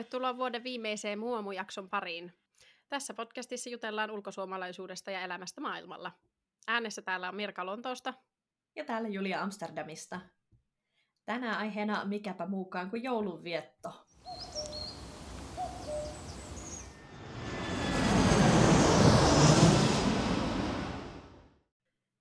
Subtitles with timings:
[0.00, 2.32] Tervetuloa vuoden viimeiseen Muomu-jakson pariin.
[2.88, 6.12] Tässä podcastissa jutellaan ulkosuomalaisuudesta ja elämästä maailmalla.
[6.66, 8.14] Äänessä täällä on Mirka Lontoosta.
[8.76, 10.20] Ja täällä Julia Amsterdamista.
[11.26, 14.06] Tänään aiheena mikäpä muukaan kuin joulunvietto.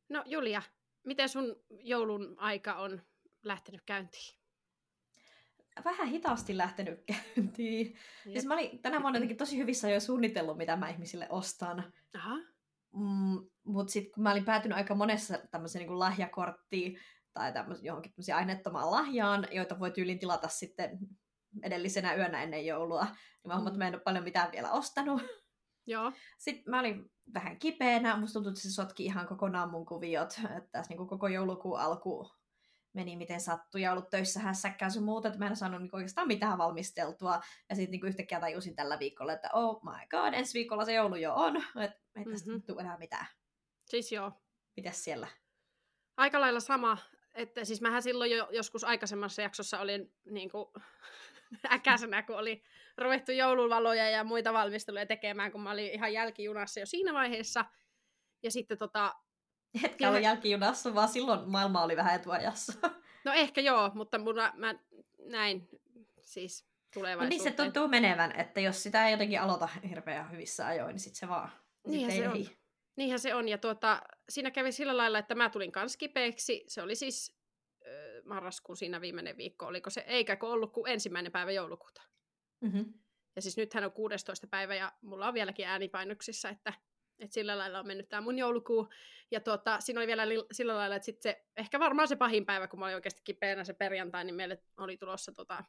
[0.09, 0.61] No Julia,
[1.03, 3.01] miten sun joulun aika on
[3.43, 4.38] lähtenyt käyntiin?
[5.85, 7.03] Vähän hitaasti lähtenyt
[7.35, 7.95] käyntiin.
[8.23, 11.93] Siis mä olin tänä vuonna jotenkin tosi hyvissä jo suunnitellut, mitä mä ihmisille ostan.
[12.15, 12.35] Aha.
[12.93, 16.99] Mm, Mutta sitten kun mä olin päätynyt aika monessa tämmöiseen niin lahjakorttiin
[17.33, 20.99] tai tämmöisen, johonkin tämmöiseen aineettomaan lahjaan, joita voi tyyliin tilata sitten
[21.63, 25.21] edellisenä yönä ennen joulua, niin mä huomasin, että mä en ole paljon mitään vielä ostanut.
[25.87, 26.11] Joo.
[26.37, 30.69] Sitten mä olin vähän kipeänä, musta tuntui, että se sotki ihan kokonaan mun kuviot, että
[30.71, 32.31] tässä niin koko joulukuun alku
[32.93, 36.27] meni miten sattui ja ollut töissä hässäkkää sun muuta, että mä en saanut niin oikeastaan
[36.27, 37.41] mitään valmisteltua.
[37.69, 41.15] Ja sitten niin yhtäkkiä tajusin tällä viikolla, että oh my god, ensi viikolla se joulu
[41.15, 42.61] jo on, että ei tästä mm-hmm.
[42.61, 43.25] tule enää mitään.
[43.85, 44.31] Siis joo.
[44.77, 45.27] Mitäs siellä?
[46.17, 46.97] Aika lailla sama,
[47.33, 50.65] että siis mähän silloin jo joskus aikaisemmassa jaksossa olin niin kuin,
[51.71, 52.63] äkäisenä, kun oli
[52.97, 57.65] ruvettu jouluvaloja ja muita valmisteluja tekemään, kun mä olin ihan jälkijunassa jo siinä vaiheessa.
[58.43, 59.15] Ja sitten tota,
[59.83, 62.73] Etkä ole jälkijunassa, vaan silloin maailma oli vähän etuajassa.
[63.25, 64.75] No ehkä joo, mutta mulla, mä
[65.25, 65.69] näin
[66.21, 67.25] siis tulevaisuuteen.
[67.25, 70.99] No niin se tuntuu menevän, että jos sitä ei jotenkin aloita hirveän hyvissä ajoin, niin
[70.99, 71.51] sitten se vaan
[71.87, 72.45] Niinhän se on.
[72.95, 73.49] Niinhän se on.
[73.49, 76.63] Ja tuota, siinä kävi sillä lailla, että mä tulin kans kipeäksi.
[76.67, 77.37] Se oli siis
[77.87, 82.01] äh, marraskuun siinä viimeinen viikko, oliko se, eikä ollut kuin ensimmäinen päivä joulukuuta.
[82.61, 82.93] Mm-hmm.
[83.35, 84.47] Ja siis nythän on 16.
[84.47, 86.73] päivä ja mulla on vieläkin äänipainoksissa, että
[87.19, 88.89] et sillä lailla on mennyt tämä mun joulukuu.
[89.31, 92.45] Ja tuota, siinä oli vielä li- sillä lailla, että sit se, ehkä varmaan se pahin
[92.45, 95.63] päivä, kun mä olin oikeasti kipeänä se perjantai, niin meille oli tulossa tota,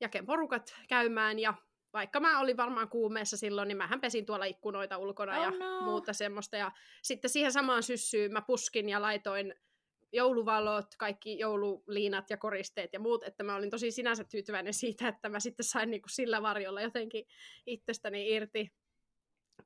[0.00, 1.38] jaken porukat käymään.
[1.38, 1.54] Ja
[1.92, 5.80] vaikka mä olin varmaan kuumeessa silloin, niin mähän pesin tuolla ikkunoita ulkona oh ja no.
[5.80, 6.56] muuta semmoista.
[6.56, 6.72] Ja
[7.02, 9.54] sitten siihen samaan syssyyn mä puskin ja laitoin
[10.12, 15.28] jouluvalot, kaikki joululiinat ja koristeet ja muut, että mä olin tosi sinänsä tyytyväinen siitä, että
[15.28, 17.26] mä sitten sain niinku sillä varjolla jotenkin
[17.66, 18.72] itsestäni irti.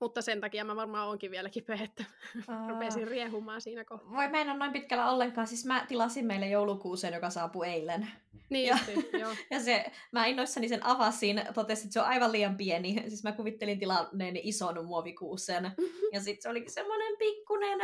[0.00, 2.04] Mutta sen takia mä varmaan onkin vielä kipeä, että
[2.48, 2.68] Aa.
[2.68, 4.10] rupesin riehumaan siinä kohtaa.
[4.10, 5.46] Voi mä en ole noin pitkällä ollenkaan.
[5.46, 8.08] Siis mä tilasin meille joulukuuseen, joka saapui eilen.
[8.50, 9.32] Niin ja, justi, joo.
[9.50, 13.04] ja se, mä innoissani sen avasin, totesin, että se on aivan liian pieni.
[13.08, 15.64] Siis mä kuvittelin tilanneeni ison muovikuusen.
[16.12, 17.78] ja sitten se olikin semmoinen pikkunen,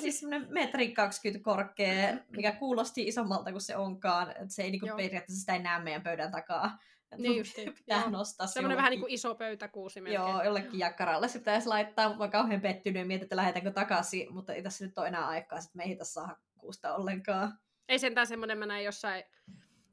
[0.00, 4.30] siis semmoinen metri 20 korkea, mikä kuulosti isommalta kuin se onkaan.
[4.30, 6.78] Et se ei niinku periaatteessa sitä ei näe meidän pöydän takaa.
[7.18, 8.10] Niin just, pitää joo.
[8.10, 10.22] nostaa Semmoinen vähän niin kuin iso pöytäkuusi melkein.
[10.22, 12.08] Joo, jollekin jakkaralle se pitäisi laittaa.
[12.08, 15.26] Mä oon kauhean pettynyt ja mietin, että lähdetäänkö takaisin, mutta ei tässä nyt ole enää
[15.26, 17.58] aikaa, että me ei tässä saa kuusta ollenkaan.
[17.88, 19.24] Ei sentään semmoinen, mä näin jossain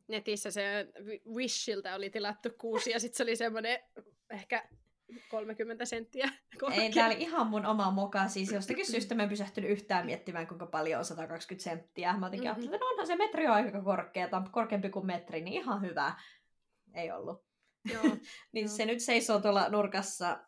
[0.07, 0.87] netissä se
[1.35, 3.79] Wishiltä oli tilattu kuusi ja sitten se oli semmoinen
[4.29, 4.63] ehkä
[5.29, 6.29] 30 senttiä
[6.59, 6.83] korkea.
[6.83, 8.27] Ei, tämä oli ihan mun oma moka.
[8.27, 12.17] Siis jostakin syystä mä en pysähtynyt yhtään miettimään, kuinka paljon on 120 senttiä.
[12.17, 12.63] Mä jotenkin mm-hmm.
[12.63, 16.15] että no onhan se metri on aika korkea, tai korkeampi kuin metri, niin ihan hyvä
[16.93, 17.45] ei ollut.
[17.93, 18.03] Joo,
[18.53, 18.75] niin joo.
[18.75, 20.39] se nyt seisoo tuolla nurkassa.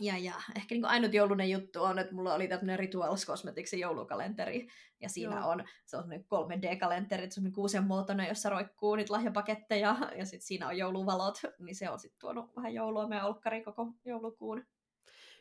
[0.00, 4.68] Ja, ja ehkä niin ainut joulunen juttu on, että mulla oli tämmöinen Rituals Cosmeticsin joulukalenteri.
[5.00, 5.48] Ja siinä joo.
[5.48, 9.96] on, se on semmoinen 3D-kalenteri, se on kuusen muotoinen, jossa roikkuu niitä lahjapaketteja.
[10.16, 13.86] Ja sitten siinä on jouluvalot, niin se on sitten tuonut vähän joulua meidän olkkariin koko
[14.04, 14.66] joulukuun.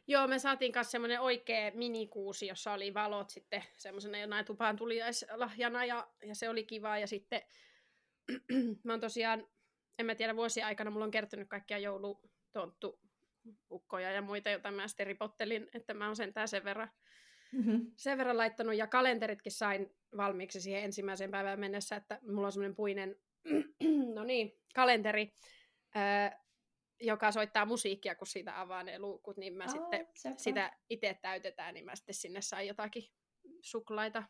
[0.08, 5.86] Joo, me saatiin myös semmoinen oikea minikuusi, jossa oli valot sitten semmoisena jonain tupaan tuliaislahjana
[5.86, 6.98] ja, ja se oli kiva.
[6.98, 7.42] Ja sitten
[8.84, 9.48] mä oon tosiaan
[10.00, 13.00] en mä tiedä, vuosien aikana mulla on kertynyt kaikkia joulutonttu
[13.72, 16.92] ukkoja ja muita, joita mä sitten ripottelin, että mä oon sentään sen verran,
[17.52, 17.92] mm-hmm.
[17.96, 18.76] sen verran laittanut.
[18.76, 23.16] Ja kalenteritkin sain valmiiksi siihen ensimmäiseen päivään mennessä, että mulla on semmoinen puinen,
[24.16, 25.34] no niin, kalenteri,
[25.96, 26.44] ää,
[27.02, 30.36] joka soittaa musiikkia, kun siitä avaa ne luukut, niin mä oh, sitten sepä.
[30.38, 33.04] sitä itse täytetään, niin mä sitten sinne sain jotakin
[33.62, 34.24] suklaita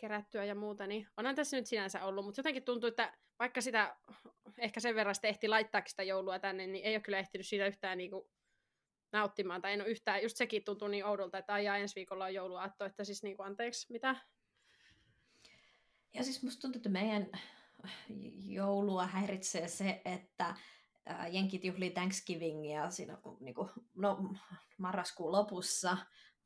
[0.00, 3.96] kerättyä ja muuta, niin onhan tässä nyt sinänsä ollut, mutta jotenkin tuntuu, että vaikka sitä
[4.58, 7.98] ehkä sen verran ehti laittaa sitä joulua tänne, niin ei ole kyllä ehtinyt siitä yhtään
[7.98, 8.24] niin kuin
[9.12, 12.34] nauttimaan, tai en ole yhtään, just sekin tuntuu niin oudolta, että ajaa ensi viikolla on
[12.34, 14.16] jouluaatto, että siis niin kuin, anteeksi, mitä?
[16.14, 17.30] Ja siis musta tuntuu, että meidän
[18.44, 20.54] joulua häiritsee se, että
[21.30, 24.34] jenkit juhlii Thanksgivingia siinä niin kuin, no,
[24.78, 25.96] marraskuun lopussa,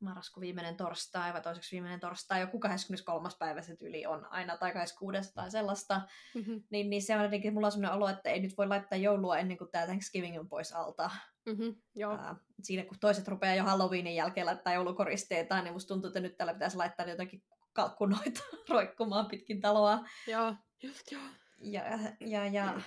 [0.05, 3.29] marraskuun viimeinen torstai vai toiseksi viimeinen torstai, joku 23.
[3.39, 5.33] päivä se tyli on aina, tai 26.
[5.33, 6.01] tai sellaista,
[6.35, 6.63] mm-hmm.
[6.69, 9.37] niin, niin se on jotenkin, mulla on sellainen olo, että ei nyt voi laittaa joulua
[9.37, 11.09] ennen kuin tämä Thanksgiving on pois alta.
[11.45, 12.13] Mm-hmm, joo.
[12.13, 16.37] Uh, siinä kun toiset rupeaa jo Halloweenin jälkeen laittaa joulukoristeita, niin musta tuntuu, että nyt
[16.37, 17.43] täällä pitäisi laittaa jotakin
[17.73, 20.05] kalkkunoita roikkumaan pitkin taloa.
[20.27, 21.21] Joo, just joo.
[21.61, 21.83] Ja,
[22.19, 22.81] ja, ja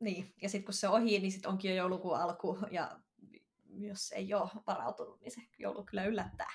[0.00, 3.00] niin, ja sitten kun se on ohi, niin sitten onkin jo joulukuun alku, ja
[3.82, 6.52] jos ei ole varautunut, niin se joulu kyllä yllättää.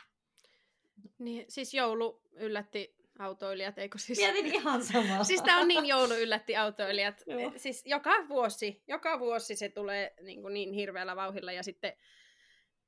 [1.20, 4.20] Niin, siis joulu yllätti autoilijat, eikö siis?
[4.20, 5.24] Mietin ihan samaa.
[5.24, 7.24] siis tämä on niin joulu yllätti autoilijat.
[7.58, 11.94] siis joka vuosi, joka vuosi se tulee niin, kuin niin hirveällä vauhilla ja sitten,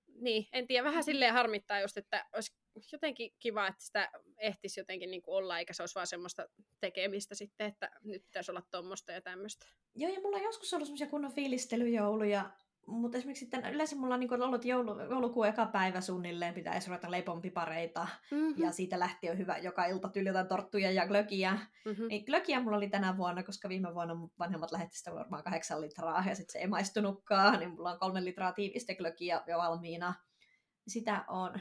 [0.07, 2.55] niin, en tiedä, vähän silleen harmittaa just, että olisi
[2.91, 6.49] jotenkin kiva, että sitä ehtisi jotenkin niin kuin olla, eikä se olisi vaan semmoista
[6.79, 9.65] tekemistä sitten, että nyt pitäisi olla tuommoista ja tämmöistä.
[9.95, 12.49] Joo, ja mulla on joskus ollut semmoisia kunnon fiilistelyjouluja,
[12.87, 17.11] mutta esimerkiksi sitten yleensä mulla on niin ollut joulu, joulukuun eka päivä suunnilleen, pitäisi ruveta
[17.11, 18.07] leipon pipareita.
[18.31, 18.63] Mm-hmm.
[18.63, 21.51] Ja siitä lähti jo hyvä joka ilta tyyli jotain torttuja ja glögiä.
[21.85, 22.07] Mm-hmm.
[22.07, 25.81] Niin glögiä mulla oli tänä vuonna, koska viime vuonna mun vanhemmat lähetti sitä varmaan kahdeksan
[25.81, 27.59] litraa ja sitten se ei maistunutkaan.
[27.59, 30.13] Niin mulla on kolme litraa tiivistä glögiä jo valmiina.
[30.87, 31.53] Sitä on,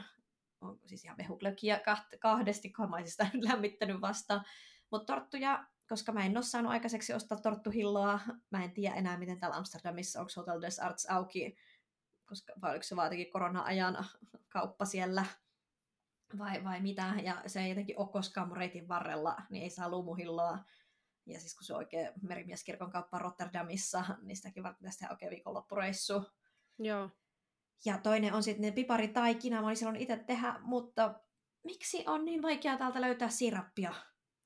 [0.61, 1.81] on siis ihan mehuglögiä
[2.19, 4.41] kahdesti, kun mä sitä lämmittänyt vasta.
[4.91, 8.19] Mutta torttuja koska mä en ole saanut aikaiseksi ostaa torttuhilloa.
[8.49, 11.55] Mä en tiedä enää, miten täällä Amsterdamissa onko Hotel des Arts auki,
[12.25, 14.05] koska vai oliko se vaan jotenkin korona-ajan
[14.49, 15.25] kauppa siellä
[16.37, 17.13] vai, vai mitä.
[17.23, 20.59] Ja se ei jotenkin ole koskaan mun reitin varrella, niin ei saa luumuhilloa.
[21.25, 26.23] Ja siis kun se on oikein merimieskirkon kauppa Rotterdamissa, niin sitäkin varten tehdä oikein viikonloppureissu.
[26.79, 27.09] Joo.
[27.85, 31.19] Ja toinen on sitten ne piparitaikina, mä olisin itse tehdä, mutta
[31.63, 33.93] miksi on niin vaikea täältä löytää sirappia?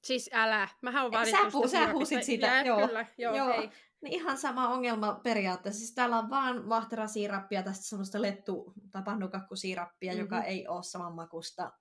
[0.04, 0.68] Siis älä.
[0.82, 2.88] Mähän on vaadittu sä, pu, sä huusit sitä, Jää, joo.
[2.88, 3.48] Kyllä, joo, joo.
[3.48, 3.70] Hei.
[4.02, 5.80] Niin ihan sama ongelma periaatteessa.
[5.80, 10.22] Siis täällä on vaan vahterasiirappia, tästä semmoista lettu- tai pannukakkusiirappia, mm-hmm.
[10.22, 11.72] joka ei ole saman makusta.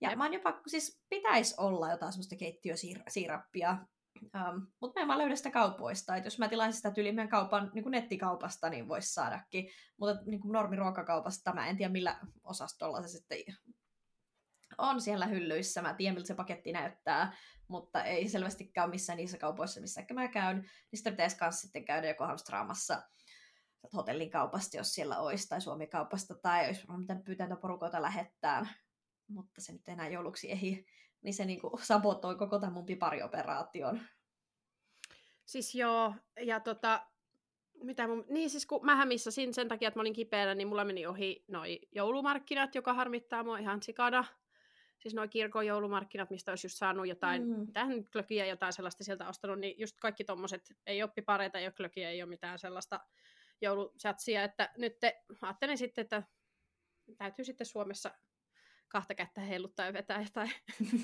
[0.00, 0.18] Ja Jep.
[0.18, 3.78] mä oon jopa, siis pitäisi olla jotain semmoista keittiösiirappia,
[4.22, 6.16] um, mutta mä en vaan löydä sitä kaupoista.
[6.16, 9.70] Et jos mä tilaisin sitä tyyliin meidän kaupan niin kuin nettikaupasta, niin voisi saadakin.
[9.96, 13.38] Mutta niin kuin normiruokakaupasta mä en tiedä millä osastolla se sitten
[14.78, 15.82] on siellä hyllyissä.
[15.82, 17.36] Mä tiedän, miltä se paketti näyttää,
[17.68, 20.70] mutta ei selvästikään missään niissä kaupoissa, missä mä käyn.
[20.94, 23.02] Sitä pitäisi myös sitten käydä joko Hamstraamassa
[23.94, 28.66] hotellin kaupasta, jos siellä olisi, tai Suomi-kaupasta, tai jos mä pitänyt pyytää porukoita lähettää,
[29.28, 30.86] mutta se nyt enää jouluksi ei,
[31.22, 34.00] niin se niinku sabotoi koko tämän mun piparioperaation.
[35.44, 37.06] Siis joo, ja tota,
[37.82, 40.84] mitä mun, niin siis kun mähän missasin sen takia, että mä olin kipeänä, niin mulla
[40.84, 44.24] meni ohi noi joulumarkkinat, joka harmittaa mua ihan sikana
[45.04, 47.72] siis nuo kirkon joulumarkkinat, mistä olisi just saanut jotain, mm.
[47.72, 51.72] tähän klökiä jotain sellaista sieltä ostanut, niin just kaikki tommoset, ei ole pipareita, ei ole
[51.72, 53.00] klökiä, ei ole mitään sellaista
[53.60, 56.22] joulusatsia, että nyt te, ajattelin sitten, että
[57.18, 58.10] täytyy sitten Suomessa
[58.88, 60.50] kahta kättä heiluttaa ja vetää jotain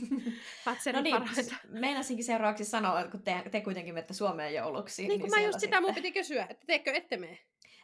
[0.64, 5.08] Fatserin no niin, meinasinkin seuraavaksi sanoa, että kun te, te kuitenkin menette Suomeen jouluksi.
[5.08, 7.38] Niin, kun niin mä just sitä mun piti kysyä, että teekö ette mene?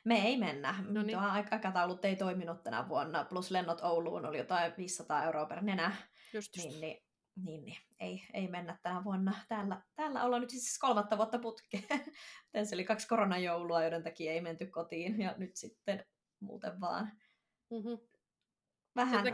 [0.06, 0.84] Me ei mennä.
[0.88, 1.18] No niin.
[1.18, 5.96] Aikataulut ei toiminut tänä vuonna, plus lennot Ouluun oli jotain 500 euroa per nenä.
[6.32, 6.68] Just, just.
[6.68, 7.02] Niin, niin,
[7.44, 9.34] niin, niin, ei, ei mennä tänä vuonna.
[9.48, 11.84] Täällä, täällä ollaan nyt siis kolmatta vuotta putkeen.
[12.64, 16.04] se oli kaksi koronajoulua, joiden takia ei menty kotiin, ja nyt sitten
[16.40, 17.12] muuten vaan.
[17.70, 17.98] Mm-hmm.
[18.96, 19.24] Vähän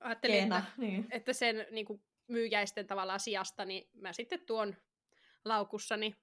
[0.00, 1.06] ajattelin, että, niin.
[1.10, 4.76] että sen niin kuin, myyjäisten tavallaan sijasta, niin mä sitten tuon
[5.44, 6.16] laukussani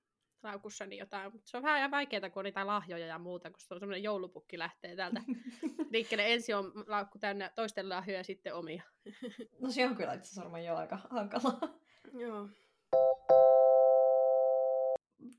[0.46, 3.74] laukussani jotain, mutta se on vähän vaikeaa, kun on niitä lahjoja ja muuta, kun se
[3.74, 5.22] on semmoinen joulupukki lähtee täältä
[5.92, 6.34] liikkeelle.
[6.34, 8.84] Ensin on laukku täynnä toisten lahjoja ja sitten omia.
[9.62, 11.80] no se on kyllä itse asiassa jo aika hankalaa.
[12.14, 12.50] Joo.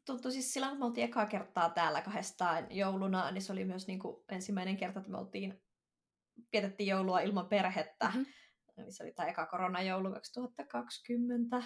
[0.07, 3.87] Tuntui siis silloin, kun me oltiin ekaa kertaa täällä kahdestaan jouluna, niin se oli myös
[3.87, 5.63] niin kuin ensimmäinen kerta, että me oltiin,
[6.53, 8.07] vietettiin joulua ilman perhettä.
[8.07, 8.27] Mm-hmm.
[8.77, 11.63] Niin se oli tämä eka koronajoulu 2020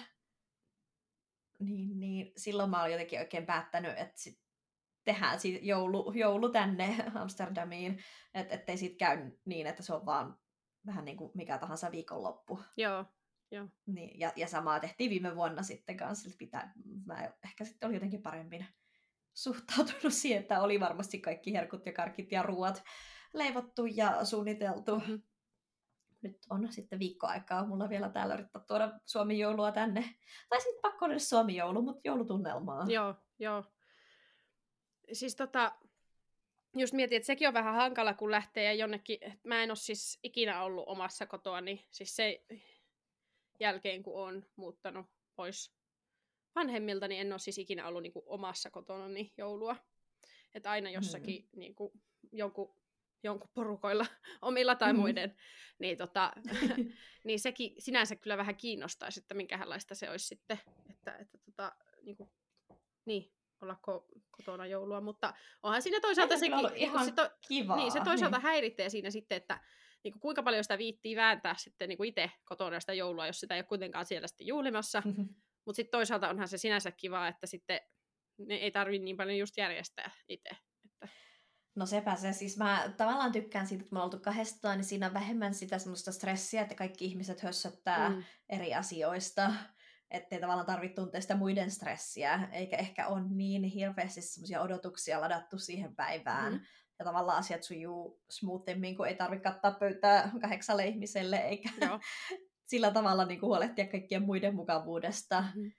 [1.61, 4.41] niin, niin silloin mä olin jotenkin oikein päättänyt, että sit
[5.03, 7.99] tehdään siitä joulu, joulu tänne Amsterdamiin,
[8.33, 10.39] että ettei siitä käy niin, että se on vaan
[10.85, 12.59] vähän niin kuin mikä tahansa viikonloppu.
[12.77, 13.05] Joo,
[13.51, 13.67] joo.
[13.85, 16.73] Niin, ja, ja samaa tehtiin viime vuonna sitten kanssa, että pitää,
[17.05, 18.65] mä ehkä sitten oli jotenkin paremmin
[19.33, 22.83] suhtautunut siihen, että oli varmasti kaikki herkut ja karkit ja ruoat
[23.33, 24.99] leivottu ja suunniteltu.
[24.99, 25.21] Mm-hmm
[26.21, 30.15] nyt on sitten viikko aikaa mulla vielä täällä yrittää tuoda Suomi joulua tänne.
[30.49, 32.85] Tai sitten pakko olla Suomi joulu, mutta joulutunnelmaa.
[32.87, 33.63] Joo, joo.
[35.13, 35.71] Siis tota,
[36.77, 40.19] just mietin, että sekin on vähän hankala, kun lähtee ja jonnekin, mä en ole siis
[40.23, 42.45] ikinä ollut omassa kotoa, niin siis se
[43.59, 45.73] jälkeen, kun on muuttanut pois
[46.55, 49.75] vanhemmilta, niin en ole siis ikinä ollut niin kuin omassa kotona niin joulua.
[50.53, 51.59] Että aina jossakin mm.
[51.59, 51.91] niin kuin,
[52.31, 52.75] jonkun
[53.23, 54.05] jonkun porukoilla,
[54.41, 55.01] omilla tai mm-hmm.
[55.01, 55.35] muiden,
[55.79, 56.31] niin, tota,
[57.25, 60.59] niin sekin sinänsä kyllä vähän kiinnostaisi, että minkälaista se olisi sitten,
[60.89, 62.31] että, että tota, niin, kuin,
[63.05, 67.91] niin olla ko- kotona joulua, mutta onhan siinä toisaalta sekin, ihan se, to, kivaa, niin,
[67.91, 68.43] se toisaalta niin.
[68.43, 69.59] häiritsee siinä sitten, että
[70.03, 73.39] niin kuin kuinka paljon sitä viittii vääntää sitten niin kuin itse kotona sitä joulua, jos
[73.39, 75.27] sitä ei ole kuitenkaan siellä sitten juhlimassa, mm-hmm.
[75.65, 77.79] mutta sitten toisaalta onhan se sinänsä kiva, että sitten
[78.37, 80.49] ne ei tarvi niin paljon just järjestää itse.
[81.71, 81.79] Että...
[81.79, 82.33] No sepä se.
[82.33, 86.11] Siis mä tavallaan tykkään siitä, että me oltu kahdestaan, niin siinä on vähemmän sitä semmoista
[86.11, 88.23] stressiä, että kaikki ihmiset hössöttää mm.
[88.49, 89.53] eri asioista.
[90.11, 95.57] Ettei tavallaan tarvitse tuntea sitä muiden stressiä, eikä ehkä ole niin hirveästi semmoisia odotuksia ladattu
[95.57, 96.53] siihen päivään.
[96.53, 96.59] Mm.
[96.99, 101.99] Ja tavallaan asiat sujuu smoothemmin, kun ei tarvitse kattaa pöytää kahdeksalle ihmiselle, eikä Joo.
[102.71, 105.41] sillä tavalla niin kuin huolehtia kaikkien muiden mukavuudesta.
[105.41, 105.71] Mm-hmm.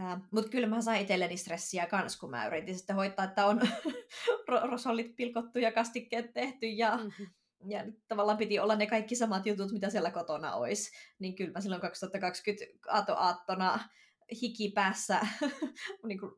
[0.00, 3.60] Uh, Mutta kyllä mä sain itselleni stressiä kans, kun mä yritin sitten hoitaa, että on
[4.70, 7.26] rosollit pilkottu ja kastikkeet tehty ja, mm-hmm.
[7.68, 10.90] ja tavallaan piti olla ne kaikki samat jutut, mitä siellä kotona olisi.
[11.18, 12.66] Niin kyllä mä silloin 2020
[13.16, 13.78] aattona
[14.42, 15.20] hiki päässä
[16.08, 16.32] niin kuin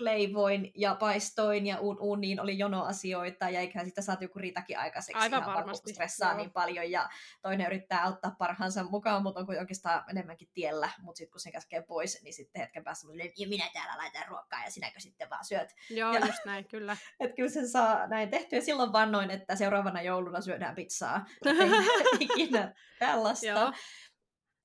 [0.00, 5.22] leivoin ja paistoin ja uun, uuniin oli jonoasioita ja eiköhän sitä saatu joku riitakin aikaiseksi
[5.22, 5.92] Aivan ihan varmasti.
[5.92, 6.36] stressaa Joo.
[6.36, 7.08] niin paljon ja
[7.42, 11.82] toinen yrittää auttaa parhaansa mukaan, mutta onko oikeastaan enemmänkin tiellä, mutta sitten kun se käskee
[11.82, 13.08] pois, niin sitten hetken päässä
[13.38, 15.74] ja minä täällä laitan ruokaa ja sinäkö sitten vaan syöt.
[15.90, 16.96] Joo, ja, just näin, kyllä.
[17.20, 18.58] Että kyllä sen saa näin tehtyä.
[18.58, 21.26] Ja silloin vannoin, että seuraavana jouluna syödään pizzaa.
[22.20, 23.46] ikinä tällaista.
[23.46, 23.72] Joo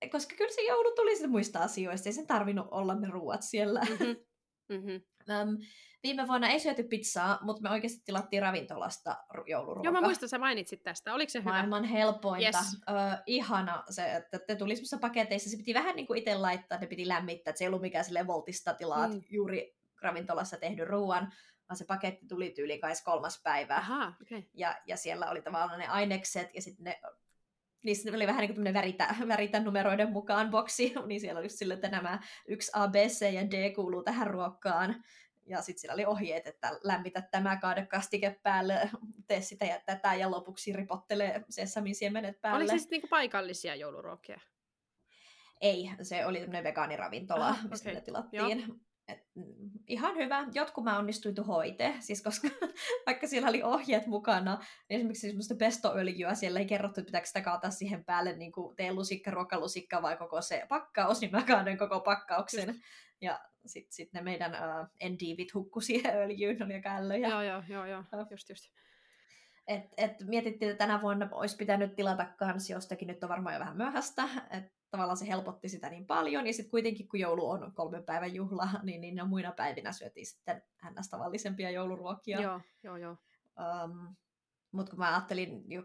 [0.08, 3.82] koska kyllä se joulu tuli sitten muista asioista, ei sen tarvinnut olla ne ruuat siellä.
[3.82, 4.16] Mm-hmm.
[4.70, 5.02] Mm-hmm.
[5.30, 5.58] Um,
[6.04, 9.84] viime vuonna ei syöty pizzaa, mutta me oikeasti tilattiin ravintolasta jouluruokaa.
[9.84, 11.14] Joo, mä muistan, sä mainitsit tästä.
[11.14, 11.50] Oliko se hyvä?
[11.50, 12.58] Maailman helpointa.
[12.58, 12.74] Yes.
[12.74, 15.50] Uh, ihana se, että te tuli semmoisissa paketeissa.
[15.50, 17.52] Se piti vähän niin kuin itse laittaa, ne piti lämmittää.
[17.52, 19.22] Että se ei ollut mikään sille voltista tilaat mm.
[19.30, 21.34] juuri ravintolassa tehdyn ruoan,
[21.70, 23.76] vaan se paketti tuli tyyliin kai kolmas päivä.
[23.76, 24.44] Aha, okay.
[24.54, 27.02] ja, ja siellä oli tavallaan ne ainekset ja sitten ne
[27.84, 31.74] niissä oli vähän niin kuin väritä, väritä numeroiden mukaan boksi, niin siellä oli just sille,
[31.74, 35.04] että nämä yksi A, B, C ja D kuuluu tähän ruokkaan.
[35.46, 38.90] Ja sitten siellä oli ohjeet, että lämmitä tämä, kaade kastike päälle,
[39.28, 42.58] tee sitä ja tätä, ja lopuksi ripottele sesamin siemenet päälle.
[42.58, 44.40] Oliko se sitten niinku paikallisia jouluruokia?
[45.62, 47.94] Ei, se oli tämmöinen vegaaniravintola, ah, mistä okay.
[47.94, 48.60] ne tilattiin.
[48.68, 48.78] Joo.
[49.10, 50.48] Et, mm, ihan hyvä.
[50.54, 52.48] Jotkut mä onnistuin hoite, siis koska
[53.06, 54.56] vaikka siellä oli ohjeet mukana,
[54.90, 58.76] niin esimerkiksi semmoista pestoöljyä siellä ei kerrottu, että pitääkö sitä kaataa siihen päälle niin kuin
[58.76, 62.68] teelusikka, ruokalusikka vai koko se pakkaus, niin mä kaadoin koko pakkauksen.
[62.68, 62.80] Just.
[63.22, 67.28] Ja sitten sit ne meidän uh, endivit hukku siihen öljyyn, ne oli aika ällöjä.
[67.28, 68.04] Joo, joo, joo, joo.
[68.32, 68.64] just just.
[69.68, 73.60] Et, et mietittiin, että tänä vuonna olisi pitänyt tilata kans jostakin, nyt on varmaan jo
[73.60, 76.48] vähän myöhäistä, että tavallaan se helpotti sitä niin paljon.
[76.48, 80.64] Ja sitten kuitenkin, kun joulu on kolmen päivän juhla, niin, niin muina päivinä syötiin sitten
[81.00, 81.10] ns.
[81.10, 82.42] tavallisempia jouluruokia.
[82.42, 83.18] Joo, joo, joo.
[83.84, 84.16] Um,
[84.72, 85.84] mutta kun mä ajattelin jo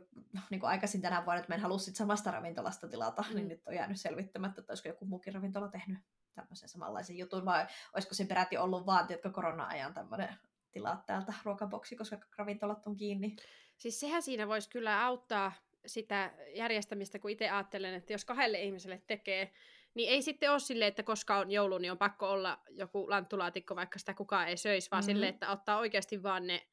[0.50, 3.36] niin kuin aikaisin tänä vuonna, että mä en halua sit samasta ravintolasta tilata, niin mm.
[3.36, 5.98] niin nyt on jäänyt selvittämättä, että olisiko joku muukin ravintola tehnyt
[6.34, 10.38] tämmöisen samanlaisen jutun, vai olisiko se peräti ollut vaan, että korona-ajan tämmöinen
[10.72, 13.36] tilaa täältä ruokaboksi, koska ravintolat on kiinni.
[13.76, 15.52] Siis sehän siinä voisi kyllä auttaa
[15.86, 19.52] sitä järjestämistä, kun itse ajattelen, että jos kahdelle ihmiselle tekee,
[19.94, 23.76] niin ei sitten ole silleen, että koska on joulu, niin on pakko olla joku lanttulaatikko,
[23.76, 25.12] vaikka sitä kukaan ei söisi, vaan mm-hmm.
[25.12, 26.66] silleen, että ottaa oikeasti vaan ne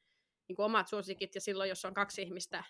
[0.47, 2.63] niin kuin omat suosikit, ja silloin, jos on kaksi ihmistä,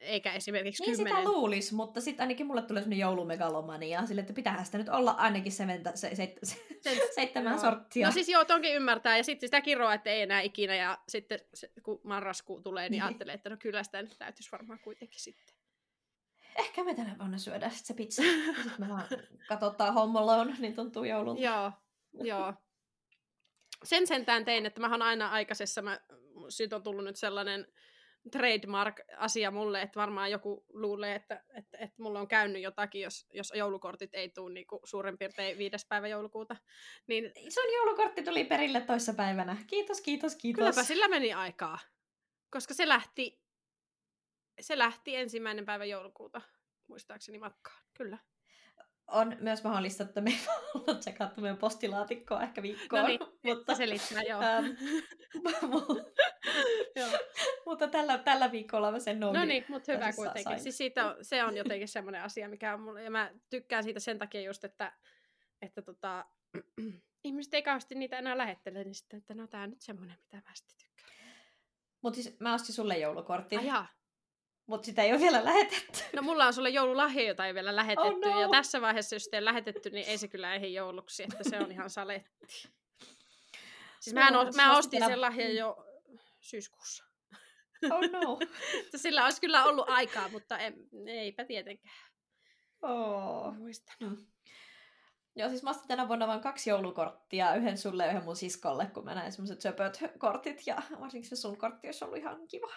[0.00, 1.18] eikä esimerkiksi niin kymmenen.
[1.18, 5.10] sitä luulisi, mutta sitten ainakin mulle tulee sellainen joulumegalomania, sille, että pitäähän sitä nyt olla
[5.10, 7.60] ainakin seventä, se, se, se, se, seitsemän joo.
[7.60, 8.06] sorttia.
[8.06, 11.38] No siis joo, tonkin ymmärtää, ja sitten sitä kiroa, että ei enää ikinä, ja sitten
[11.54, 13.02] se, kun marraskuu tulee, niin, niin.
[13.02, 15.55] ajattelee, että no kyllä sitä nyt täytyisi varmaan kuitenkin sitten
[16.58, 18.22] ehkä me tänä vuonna syödään sit se pizza.
[18.62, 19.08] Sitten me vaan
[19.48, 21.40] katsotaan Home Alone, niin tuntuu joululta.
[21.40, 21.72] joo,
[22.12, 22.54] joo.
[23.84, 26.00] Sen sentään tein, että mä oon aina aikaisessa, mä,
[26.48, 27.66] siitä on tullut nyt sellainen
[28.30, 33.52] trademark-asia mulle, että varmaan joku luulee, että, että, että mulla on käynyt jotakin, jos, jos
[33.54, 36.56] joulukortit ei tule niin kuin suurin piirtein viides päivä joulukuuta.
[37.06, 37.32] Niin...
[37.48, 39.56] Sun joulukortti tuli perille toissa päivänä.
[39.66, 40.58] Kiitos, kiitos, kiitos.
[40.58, 41.78] Kylläpä sillä meni aikaa,
[42.50, 43.45] koska se lähti
[44.60, 46.40] se lähti ensimmäinen päivä joulukuuta,
[46.86, 48.18] muistaakseni matkaan, kyllä.
[49.06, 50.38] On myös mahdollista, että me ei
[50.74, 53.02] olla tsekattu meidän postilaatikkoa ehkä viikkoon.
[53.02, 53.20] No niin,
[53.56, 54.42] mutta selittää, joo.
[54.42, 54.66] Ähm,
[56.96, 57.08] joo.
[57.66, 59.40] mutta tällä, tällä viikolla mä sen nousin.
[59.40, 60.60] No niin, mutta hyvä kuitenkin.
[60.60, 64.00] Siis siitä on, se on jotenkin semmoinen asia, mikä on mulle, ja mä tykkään siitä
[64.00, 64.92] sen takia just, että,
[65.62, 66.24] että tota,
[67.24, 70.36] ihmiset ei kauheasti niitä enää lähettele, niin sitten, että no tää on nyt semmoinen, mitä
[70.36, 71.10] mä sitten tykkään.
[72.02, 73.58] Mutta siis mä ostin sulle joulukortin.
[73.58, 73.86] Ajaa.
[74.66, 76.00] Mutta sitä ei ole vielä lähetetty.
[76.12, 78.28] No mulla on sulle joululahja, jota ei vielä lähetetty.
[78.28, 78.40] Oh no.
[78.40, 81.22] Ja tässä vaiheessa, jos ei lähetetty, niin ei se kyllä ehdi jouluksi.
[81.22, 82.46] Että se on ihan saletti.
[84.00, 85.86] Siis no, mä, mä ostin sen lahjan jo
[86.40, 87.04] syyskuussa.
[87.84, 88.38] Oh no.
[89.02, 90.74] Sillä olisi kyllä ollut aikaa, mutta en,
[91.06, 91.94] eipä tietenkään.
[92.82, 93.54] Oh.
[93.54, 93.96] Muistan.
[94.00, 94.26] Mm.
[95.36, 98.86] Joo, siis mä ostin tänä vuonna vain kaksi joulukorttia, yhden sulle ja yhden mun siskolle,
[98.94, 102.72] kun mä näin semmoiset söpöt kortit, ja varsinkin se sun kortti olisi ollut ihan kiva.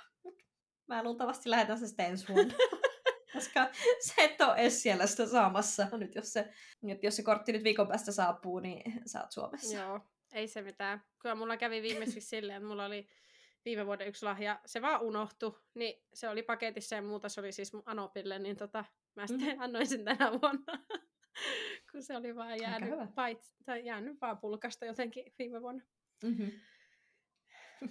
[0.90, 2.54] Mä luultavasti lähetän se sitten ensi vuonna.
[3.34, 3.70] Koska
[4.06, 5.88] sä et ole edes siellä sitä saamassa.
[5.98, 6.50] Nyt jos se,
[6.82, 9.78] nyt jos se kortti nyt viikon päästä saapuu, niin sä oot Suomessa.
[9.78, 10.00] Joo.
[10.34, 11.04] Ei se mitään.
[11.20, 13.10] Kyllä mulla kävi viimeksi silleen, että mulla oli
[13.66, 17.52] viime vuoden yksi lahja, se vaan unohtui, niin se oli paketissa ja muuta, se oli
[17.52, 19.62] siis mun Anopille, niin tota, mä sitten mm.
[19.62, 20.80] annoin sen tänä vuonna,
[21.92, 25.84] kun se oli vaan jäänyt, pait, tai jäänyt vaan pulkasta jotenkin viime vuonna.
[26.24, 26.52] Mm-hmm.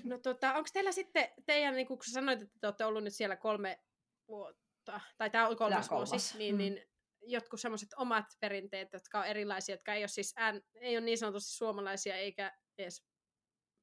[0.05, 3.37] No tota, onko teillä sitten teidän, niin kun sanoit, että te olette ollut nyt siellä
[3.37, 3.81] kolme
[4.29, 6.59] vuotta, tai tämä on kolmas, kolmas vuosi, niin, mm.
[6.59, 6.83] niin
[7.23, 11.19] jotkut semmoiset omat perinteet, jotka on erilaisia, jotka ei ole siis ään, ei ole niin
[11.19, 13.05] sanotusti suomalaisia eikä edes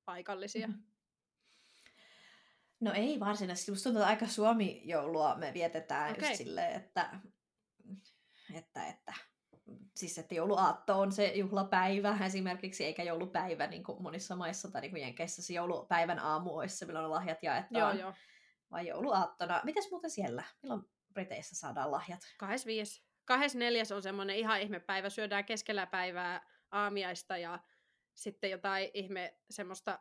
[0.05, 0.67] paikallisia.
[0.67, 0.83] Mm-hmm.
[2.79, 3.71] No ei varsinaisesti.
[3.71, 6.29] Musta tuntuu, että aika Suomi-joulua me vietetään okay.
[6.29, 7.19] just silleen, että,
[8.53, 9.13] että, että
[9.95, 14.91] siis että jouluaatto on se juhlapäivä esimerkiksi, eikä joulupäivä niin kuin monissa maissa tai niin
[14.91, 17.97] kuin Jenkeissä se joulupäivän aamu olisi se, milloin lahjat jaetaan.
[17.97, 18.13] Joo, joo.
[18.71, 19.61] Vai jouluaattona.
[19.63, 20.43] Mites muuten siellä?
[20.61, 22.21] Milloin Briteissä saadaan lahjat?
[22.37, 23.03] 25.
[23.25, 23.83] 24.
[23.95, 25.09] on semmoinen ihan ihmepäivä.
[25.09, 27.59] Syödään keskellä päivää aamiaista ja
[28.13, 29.99] sitten jotain ihme semmoista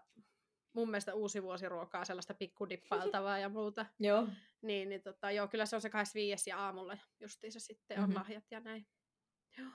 [0.72, 3.86] mun mielestä uusi vuosiruokaa, sellaista pikkudippailtavaa ja muuta.
[4.00, 4.28] joo.
[4.62, 8.14] Niin, niin tota, joo, kyllä se on se 25 ja aamulla justiinsa sitten on mm-hmm.
[8.14, 8.86] lahjat ja näin.
[9.58, 9.70] Joo.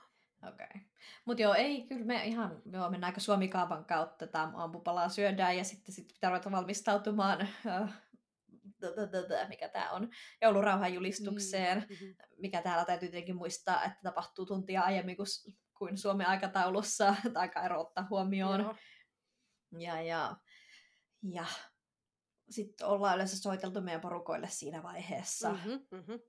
[0.48, 0.66] Okei.
[0.66, 0.80] Okay.
[1.24, 5.64] Mutta joo, ei, kyllä me ihan, joo, mennään aika Suomikaavan kautta, tämä aamupalaa syödään ja
[5.64, 10.08] sitten sit pitää ruveta valmistautumaan, äh, mikä tämä on,
[10.42, 12.14] joulurauhan julistukseen, mm, mm-hmm.
[12.38, 15.26] mikä täällä täytyy tietenkin muistaa, että tapahtuu tuntia aiemmin kuin,
[15.78, 18.60] kuin Suomen aikataulussa, tai aika ero ottaa huomioon.
[18.60, 18.74] Joo.
[19.78, 20.36] Ja, ja
[21.22, 21.44] ja
[22.50, 25.50] sitten ollaan yleensä soiteltu meidän porukoille siinä vaiheessa.
[25.52, 26.20] Mm-hmm, mm-hmm.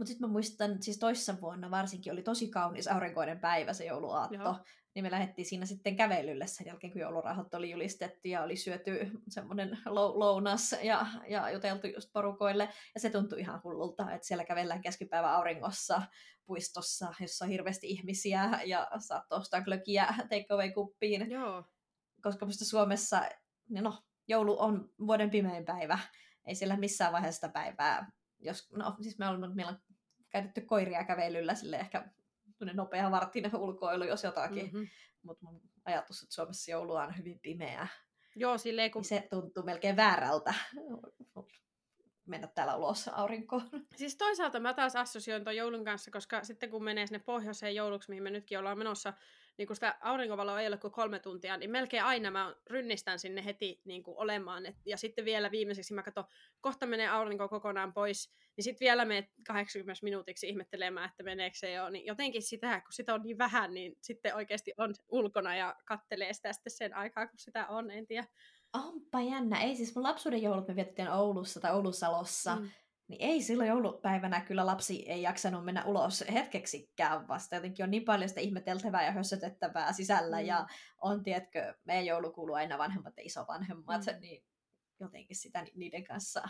[0.00, 4.34] Mutta sitten mä muistan, siis toissa vuonna varsinkin oli tosi kaunis aurinkoinen päivä se jouluaatto.
[4.34, 4.56] Joo.
[4.94, 9.10] Niin me lähdettiin siinä sitten kävelylle sen jälkeen, kun joulurahat oli julistettu ja oli syöty
[9.28, 12.68] semmoinen lounas ja, ja juteltu just porukoille.
[12.94, 16.02] Ja se tuntui ihan hullulta, että siellä kävellään keskipäivän auringossa
[16.46, 21.30] puistossa, jossa on hirveästi ihmisiä ja saat ostaa glögiä takeaway-kuppiin.
[21.30, 21.64] Joo.
[22.22, 23.22] Koska musta Suomessa
[23.68, 25.98] niin no, joulu on vuoden pimein päivä.
[26.46, 28.12] Ei siellä missään vaiheessa päivää.
[28.38, 29.89] Jos, no, siis me olemme, meillä on
[30.30, 32.04] käytetty koiria kävelyllä, sille ehkä
[32.72, 34.64] nopea varttinen ulkoilu, jos jotakin.
[34.64, 34.88] Mm-hmm.
[35.22, 37.86] Mutta mun ajatus, että Suomessa joulu on hyvin pimeä.
[38.36, 39.00] Joo, silleen kun...
[39.00, 40.54] Niin se tuntuu melkein väärältä
[42.26, 43.70] mennä täällä ulos aurinkoon.
[43.96, 48.08] Siis toisaalta mä taas assosioin tuon joulun kanssa, koska sitten kun menee sinne pohjoiseen jouluksi,
[48.08, 49.12] mihin me nytkin ollaan menossa,
[49.58, 53.44] niin kun sitä aurinkovaloa ei ole kuin kolme tuntia, niin melkein aina mä rynnistän sinne
[53.44, 54.66] heti niin kuin olemaan.
[54.66, 56.24] Et, ja sitten vielä viimeiseksi mä katson,
[56.60, 61.72] kohta menee aurinko kokonaan pois, niin sitten vielä me 80 minuutiksi ihmettelemään, että meneekö se
[61.72, 61.90] jo.
[61.90, 66.32] Niin jotenkin sitä, kun sitä on niin vähän, niin sitten oikeasti on ulkona ja kattelee
[66.32, 68.26] sitä sitten sen aikaa, kun sitä on, en tiedä.
[68.72, 69.60] Onpa jännä.
[69.60, 72.56] Ei siis mun lapsuuden joulut me vietettiin Oulussa tai Oulusalossa.
[72.56, 72.70] Mm.
[73.10, 77.54] Niin ei silloin joulupäivänä kyllä lapsi ei jaksanut mennä ulos hetkeksikään vasta.
[77.54, 80.40] Jotenkin on niin paljon sitä ihmeteltävää ja hössötettävää sisällä.
[80.40, 80.46] Mm.
[80.46, 80.66] Ja
[81.00, 84.06] on, tiedätkö, meidän joulu kuuluu aina vanhemmat ja isovanhemmat.
[84.06, 84.20] Mm.
[84.20, 84.44] Niin
[85.00, 86.48] jotenkin sitä niiden kanssa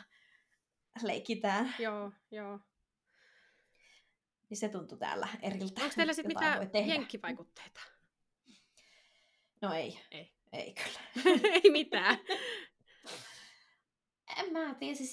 [1.03, 1.75] leikitään.
[1.79, 2.61] Joo, joo.
[4.51, 5.83] Niin se tuntuu täällä eriltä.
[5.83, 7.81] Onko teillä sitten mitään jenkkivaikutteita?
[9.61, 10.01] No ei.
[10.11, 10.33] Ei.
[10.53, 11.01] Ei kyllä.
[11.55, 12.19] ei mitään.
[14.37, 15.11] en mä tiedä, siis...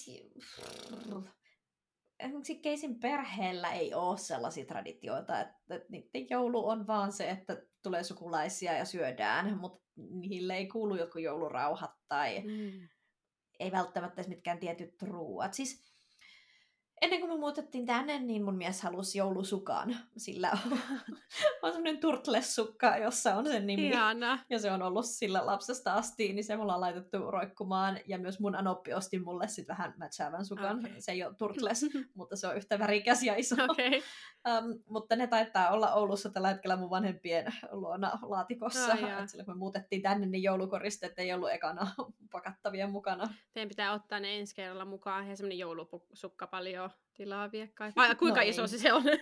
[2.19, 8.03] Esimerkiksi Keisin perheellä ei ole sellaisia traditioita, että, niiden joulu on vaan se, että tulee
[8.03, 12.87] sukulaisia ja syödään, mutta niille ei kuulu joku joulurauhat tai mm.
[13.59, 15.53] ei välttämättä mitkään tietyt ruuat.
[15.53, 15.86] Siis
[17.01, 19.97] ennen kuin me muutettiin tänne, niin mun mies halusi joulusukan.
[20.17, 20.77] Sillä on,
[21.61, 23.87] on semmoinen turtlesukka, jossa on sen nimi.
[23.87, 24.39] Ihana.
[24.49, 27.99] Ja se on ollut sillä lapsesta asti, niin se mulla on laitettu roikkumaan.
[28.07, 30.79] Ja myös mun anoppi osti mulle sitten vähän matchaavan sukan.
[30.79, 30.91] Okay.
[30.99, 31.85] Se ei ole turtles,
[32.17, 33.55] mutta se on yhtä värikäs ja iso.
[33.63, 34.01] Okay.
[34.47, 38.93] Um, mutta ne taitaa olla Oulussa tällä hetkellä mun vanhempien luona laatikossa.
[38.93, 39.27] Oh, yeah.
[39.27, 41.87] Sillä kun me muutettiin tänne, niin joulukoristeet ei ollut ekana
[42.31, 43.33] pakattavia mukana.
[43.53, 46.47] Teidän pitää ottaa ne ensi kerralla mukaan ja semmoinen joulusukka
[47.13, 47.91] tilaa vie kai.
[47.95, 48.67] Vai kuinka no iso ei.
[48.67, 49.03] se on?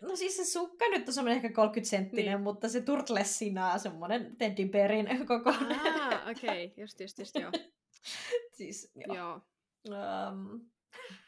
[0.00, 2.40] No siis se sukka nyt on semmoinen ehkä 30 senttinen, niin.
[2.40, 5.80] mutta se turtlessina semmoinen teddybearin kokoinen.
[5.80, 6.82] Ah, okei, okay.
[6.82, 7.50] just, just, just, joo.
[8.58, 9.16] siis, joo.
[9.16, 9.40] joo.
[10.32, 10.60] Um...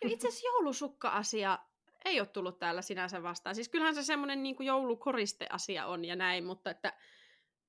[0.04, 1.58] Itse asiassa joulusukka-asia
[2.04, 3.54] ei ole tullut täällä sinänsä vastaan.
[3.54, 6.92] Siis kyllähän se semmoinen niin joulukoristeasia on ja näin, mutta että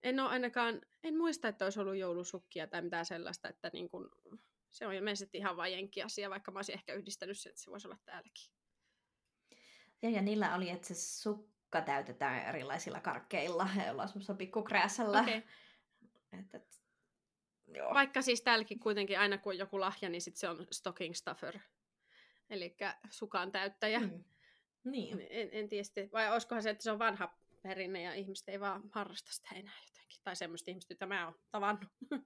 [0.04, 4.10] en ole ainakaan, en muista, että olisi ollut joulusukkia tai mitään sellaista, että niin kuin,
[4.72, 7.88] se on ilmeisesti ihan vain jenkki-asia, vaikka mä olisin ehkä yhdistänyt sen, että se voisi
[7.88, 8.52] olla täälläkin.
[10.02, 15.22] Ja, ja niillä oli, että se sukka täytetään erilaisilla karkkeilla, joilla on semmoisella pikkukrääsällä.
[15.22, 15.42] Okay.
[16.40, 16.82] Et, et,
[17.68, 17.94] joo.
[17.94, 21.60] Vaikka siis täälläkin kuitenkin aina kun on joku lahja, niin sit se on stocking stuffer.
[22.50, 22.76] Eli
[23.10, 24.00] sukan täyttäjä.
[24.00, 24.24] Mm.
[24.84, 25.28] Niin.
[25.30, 28.60] En, en tiedä sitten, vai olisikohan se, että se on vanha perinne ja ihmiset ei
[28.60, 30.20] vaan harrasta sitä enää jotenkin.
[30.24, 31.90] Tai semmoista ihmistä, joita mä oon tavannut.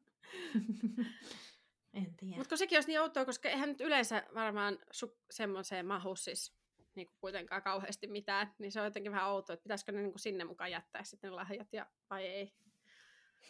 [1.95, 2.38] en tiedä.
[2.38, 6.55] Mutta sekin olisi niin outoa, koska eihän nyt yleensä varmaan su- semmoiseen mahu siis
[6.95, 10.12] niin kuin kuitenkaan kauheasti mitään, niin se on jotenkin vähän outoa, että pitäisikö ne niin
[10.12, 12.53] kuin sinne mukaan jättää sitten ne lahjat ja, vai ei.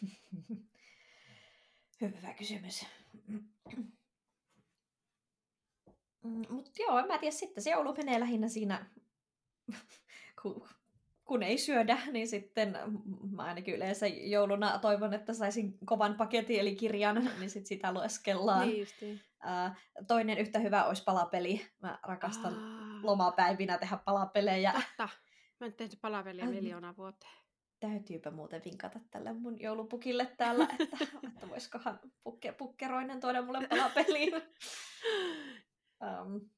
[2.00, 2.86] Hyvä kysymys.
[6.48, 8.86] Mutta joo, en mä tiedä, sitten se joulu menee lähinnä siinä,
[10.42, 10.68] kun,
[11.26, 12.78] kun ei syödä, niin sitten
[13.30, 18.68] mä ainakin yleensä jouluna toivon, että saisin kovan paketin eli kirjan, niin sitten sitä lueskellaan.
[18.68, 18.86] Niin
[19.36, 21.66] Uh, toinen yhtä hyvä olisi palapeli.
[21.82, 23.00] Mä rakastan Aa.
[23.02, 24.72] lomapäivinä tehdä palapelejä.
[24.72, 25.08] Totta.
[25.60, 27.32] Mä en tehnyt palapelia miljoonaa vuoteen.
[27.80, 30.96] Täytyypä muuten vinkata tälle mun joulupukille täällä, että,
[31.28, 34.34] että voisikohan pukke, pukkeroinen tuoda mulle palapeliin.
[36.04, 36.50] um,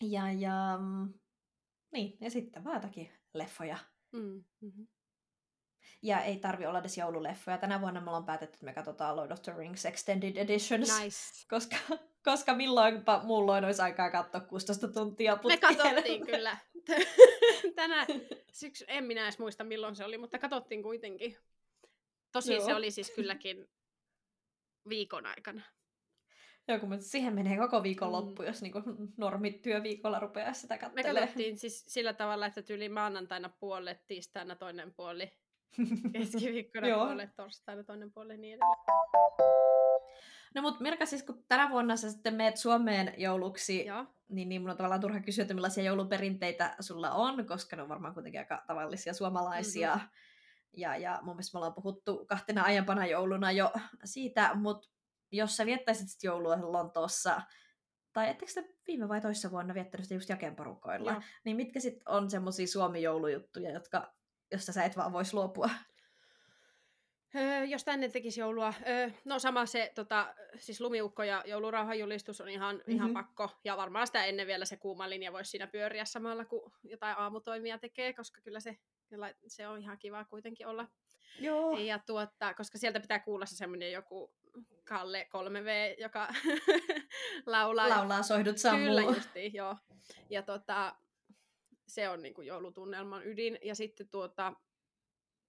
[0.00, 0.78] ja, ja,
[1.92, 3.78] niin, ja sitten vaan jotakin leffoja.
[4.12, 4.86] Mm, mm-hmm.
[6.02, 7.58] Ja ei tarvi olla edes joululeffoja.
[7.58, 11.00] Tänä vuonna me ollaan päätetty, että me katsotaan Lord of the Rings Extended Editions.
[11.00, 11.46] Nice.
[11.48, 11.76] Koska,
[12.24, 15.74] koska milloinpa muulloin olisi aikaa katsoa 16 tuntia putkeen.
[15.74, 16.58] Me katsottiin kyllä.
[17.76, 18.06] Tänä
[18.52, 21.36] syksy, en minä edes muista milloin se oli, mutta katsottiin kuitenkin.
[22.32, 22.66] Tosi Joo.
[22.66, 23.68] se oli siis kylläkin
[24.88, 25.62] viikon aikana.
[26.68, 28.46] Joku, mutta siihen menee koko viikon loppu, mm.
[28.46, 28.82] jos niinku
[29.16, 31.14] normit työviikolla rupeaa sitä katselemaan.
[31.14, 35.32] Me katsottiin siis sillä tavalla, että tyyli maanantaina puolet, tiistaina toinen puoli,
[36.12, 38.86] keskiviikkona puolet, torstaina toinen puoli niin edelleen.
[40.54, 44.06] No mutta Mirka, siis kun tänä vuonna sä sitten meet Suomeen jouluksi, Joo.
[44.28, 47.88] niin, niin mun on tavallaan turha kysyä, että millaisia jouluperinteitä sulla on, koska ne on
[47.88, 49.94] varmaan kuitenkin aika tavallisia suomalaisia.
[49.94, 50.08] Mm-hmm.
[50.76, 53.72] Ja, ja mun mielestä me ollaan puhuttu kahtena aiempana jouluna jo
[54.04, 54.88] siitä, mutta
[55.36, 57.42] jos sä viettäisit sit joulua Lontoossa,
[58.12, 61.22] tai ettekö te viime vai toissa vuonna viettänyt sitä just jakenporukoilla, Joo.
[61.44, 64.14] niin mitkä sitten on semmoisia Suomi-joulujuttuja, jotka,
[64.52, 65.70] josta sä et vaan voisi luopua?
[67.34, 72.48] Öö, jos tänne tekisi joulua, öö, no sama se, tota, siis lumiukko ja joulurauhajulistus on
[72.48, 72.94] ihan, mm-hmm.
[72.94, 76.72] ihan pakko, ja varmaan sitä ennen vielä se kuuma linja voisi siinä pyöriä samalla, kun
[76.82, 78.78] jotain aamutoimia tekee, koska kyllä se,
[79.46, 80.88] se on ihan kiva kuitenkin olla.
[81.40, 81.78] Joo.
[81.78, 84.34] Ja tuottaa, koska sieltä pitää kuulla se semmoinen joku
[84.84, 86.28] Kalle 3V, joka
[87.46, 87.88] laulaa.
[87.88, 88.86] Laulaa soihdut sammuu.
[88.86, 89.76] Kyllä justiin, joo.
[90.30, 90.96] Ja tota,
[91.86, 93.58] se on niinku joulutunnelman ydin.
[93.62, 94.52] Ja sitten tuota,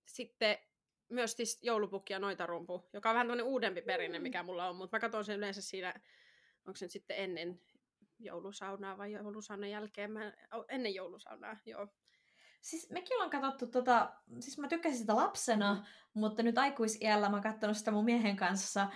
[0.06, 0.58] sitten
[1.10, 4.98] myös siis joulupukki ja noitarumpu, joka on vähän tämmöinen uudempi perinne, mikä mulla on, mutta
[4.98, 5.94] mä katson sen yleensä siinä,
[6.66, 7.62] onko se nyt sitten ennen
[8.20, 10.34] joulusaunaa vai joulusaunan jälkeen, mä,
[10.70, 11.88] ennen joulusaunaa, joo.
[12.68, 17.44] Siis mekin ollaan katsottu tota, siis mä tykkäsin sitä lapsena, mutta nyt aikuisiällä mä oon
[17.44, 18.88] katsonut sitä mun miehen kanssa.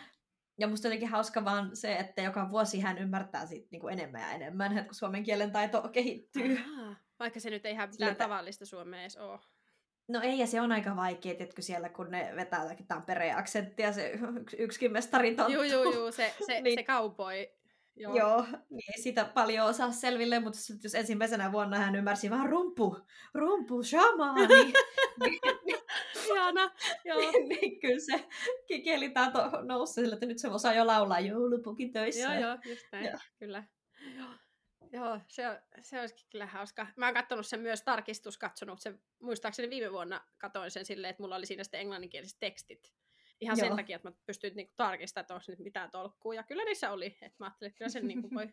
[0.58, 4.22] Ja musta jotenkin hauska vaan se, että joka vuosi hän ymmärtää siitä niin kuin enemmän
[4.22, 6.58] ja enemmän, että kun suomen kielen taito kehittyy.
[6.58, 9.40] Aha, vaikka se nyt ei ihan mitään tavallista suomea edes ole.
[10.08, 13.94] No ei, ja se on aika vaikea, että siellä kun ne vetää jotakin Tampereen aksenttia,
[13.94, 15.64] se yks, yksikin mestari tonttuu.
[15.64, 16.80] Joo, joo, joo, se, se, niin.
[16.80, 17.61] se kaupoi
[17.96, 18.16] Joo.
[18.16, 22.98] Joo, niin sitä paljon osaa selville, mutta jos ensimmäisenä vuonna hän ymmärsi vaan rumpu,
[23.34, 24.48] rumpu, shamaani.
[24.48, 25.42] niin,
[26.34, 26.72] Ihana,
[27.06, 27.20] joo.
[27.20, 28.28] niin, niin, kyllä se
[28.84, 32.22] kielitaito nousi sille, että nyt se osaa jo laulaa joulupukin töissä.
[32.22, 33.20] Joo, joo, just näin, joo.
[33.40, 33.64] kyllä.
[34.18, 34.30] Joo,
[34.92, 35.44] joo se,
[35.82, 36.88] se olisikin kyllä hauska.
[36.96, 41.24] Mä oon katsonut sen myös tarkistus, katsonut sen, muistaakseni viime vuonna katoin sen silleen, että
[41.24, 42.94] mulla oli siinä sitten englanninkieliset tekstit
[43.42, 43.68] Ihan Joo.
[43.68, 46.32] sen takia, että mä pystyin niinku tarkistamaan, että onko nyt mitään tolkkuu.
[46.32, 47.06] Ja kyllä niissä oli.
[47.06, 48.48] Että mä ajattelin, että kyllä sen niinku voi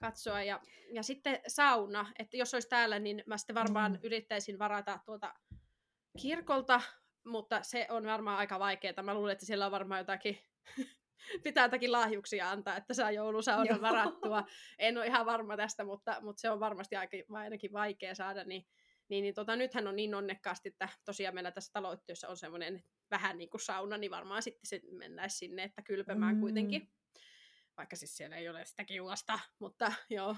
[0.00, 0.42] katsoa.
[0.42, 0.60] Ja,
[0.92, 3.98] ja sitten sauna, että jos olisi täällä, niin mä sitten varmaan mm.
[4.02, 5.34] yrittäisin varata tuota
[6.22, 6.80] kirkolta,
[7.24, 9.02] mutta se on varmaan aika vaikeaa.
[9.02, 10.38] Mä luulen, että siellä on varmaan jotakin,
[11.44, 14.44] pitää jotakin lahjuksia antaa, että saa joulusaunan varattua.
[14.78, 18.66] En ole ihan varma tästä, mutta, mutta se on varmasti aika, ainakin vaikea saada, niin
[19.08, 23.38] niin, niin tota, nythän on niin onnekkaasti, että tosiaan meillä tässä taloyhtiössä on semmoinen vähän
[23.38, 26.40] niin kuin sauna, niin varmaan sitten se mennäisi sinne, että kylpemään mm.
[26.40, 26.90] kuitenkin.
[27.76, 30.36] Vaikka siis siellä ei ole sitä kiuasta, mutta joo.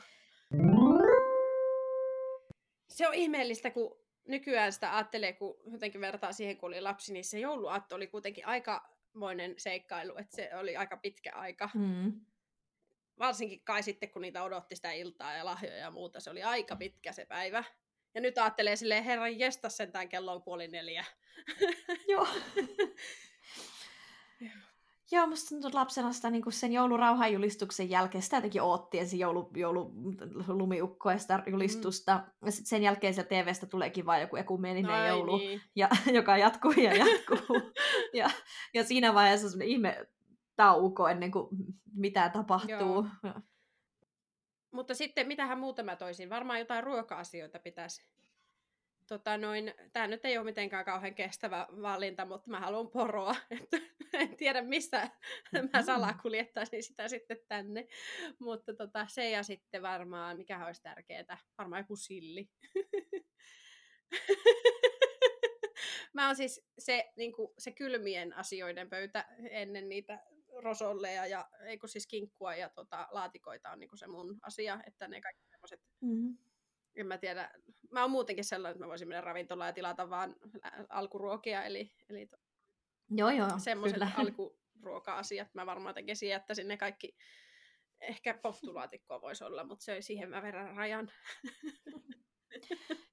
[2.88, 7.24] Se on ihmeellistä, kun nykyään sitä ajattelee, kun jotenkin vertaa siihen, kun oli lapsi, niin
[7.24, 11.70] se jouluaatto oli kuitenkin aikamoinen seikkailu, että se oli aika pitkä aika.
[11.74, 12.20] Mm.
[13.18, 16.76] Varsinkin kai sitten, kun niitä odotti sitä iltaa ja lahjoja ja muuta, se oli aika
[16.76, 17.64] pitkä se päivä.
[18.14, 21.05] Ja nyt ajattelee silleen, herran jesta sentään kello on puoli neljä.
[22.09, 22.29] Joo.
[25.12, 29.92] Joo, musta tuntuu lapsena sitä niin sen joulurauhanjulistuksen jälkeen, sitä jotenkin ootti ensin joulu, joulu
[30.49, 32.16] lumiukkoa ja sitä julistusta.
[32.18, 32.46] Mm.
[32.46, 35.61] Ja sitten sen jälkeen se TVstä tuleekin vaan joku ekumeeninen Ai joulu, niin.
[35.77, 37.73] ja, joka jatkuu ja jatkuu.
[38.20, 38.31] ja,
[38.75, 40.07] ja siinä vaiheessa on ihme
[40.57, 41.49] tauko ennen kuin
[41.94, 43.07] mitään tapahtuu.
[43.23, 43.35] Joo.
[44.70, 46.30] Mutta sitten, mitähän muuta mä toisin?
[46.30, 48.02] Varmaan jotain ruoka-asioita pitäisi
[49.11, 53.37] tota noin, tämä nyt ei ole mitenkään kauhean kestävä valinta, mutta mä haluan poroa.
[53.50, 53.76] Että
[54.12, 55.11] en tiedä, mistä
[55.52, 55.85] mä mm-hmm.
[55.85, 57.87] salakuljettaisin sitä sitten tänne.
[58.38, 62.50] Mutta tota, se ja sitten varmaan, mikä olisi tärkeää, varmaan joku silli.
[66.14, 70.18] mä oon siis se, niin kuin, se kylmien asioiden pöytä ennen niitä
[70.61, 75.20] rosolleja ja eikö siis kinkkua ja tota, laatikoita on niin se mun asia, että ne
[75.20, 76.38] kaikki semmoiset mm-hmm.
[76.96, 77.51] en mä tiedä,
[77.90, 80.37] mä oon muutenkin sellainen, että mä voisin mennä ravintolaan ja tilata vaan
[80.88, 82.37] alkuruokia, eli, eli to,
[83.11, 87.16] joo, joo, semmoiset alkuruoka-asiat mä varmaan tekisin, että sinne kaikki,
[88.01, 91.12] ehkä pohtulaatikkoa voisi olla, mutta se siihen mä verran rajan.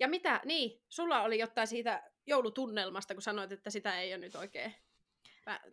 [0.00, 4.34] ja mitä, niin, sulla oli jotain siitä joulutunnelmasta, kun sanoit, että sitä ei ole nyt
[4.34, 4.74] oikein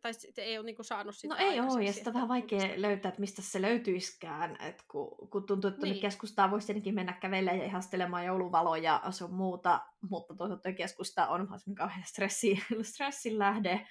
[0.02, 2.60] tai sitten ei ole niinku saanut sitä No ei ole, ja sitä on vähän vaikea
[2.60, 2.82] sitä.
[2.82, 4.58] löytää, että mistä se löytyiskään.
[4.62, 6.02] Et kun, kun tuntuu, että niin.
[6.02, 9.80] keskustaa voisi tietenkin mennä kävelemään ja ihastelemaan jouluvaloja ja sun muuta,
[10.10, 13.88] mutta toisaalta keskusta on kauhean stressi, stressin lähde.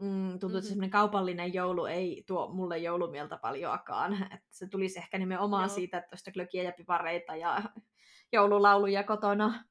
[0.00, 0.58] Mm, tuntuu, mm-hmm.
[0.58, 4.12] että semmoinen kaupallinen joulu ei tuo mulle joulumieltä paljoakaan.
[4.34, 5.74] Et se tulisi ehkä nimenomaan Joo.
[5.74, 7.62] siitä, että glögiä ja pipareita ja
[8.32, 9.64] joululauluja kotona.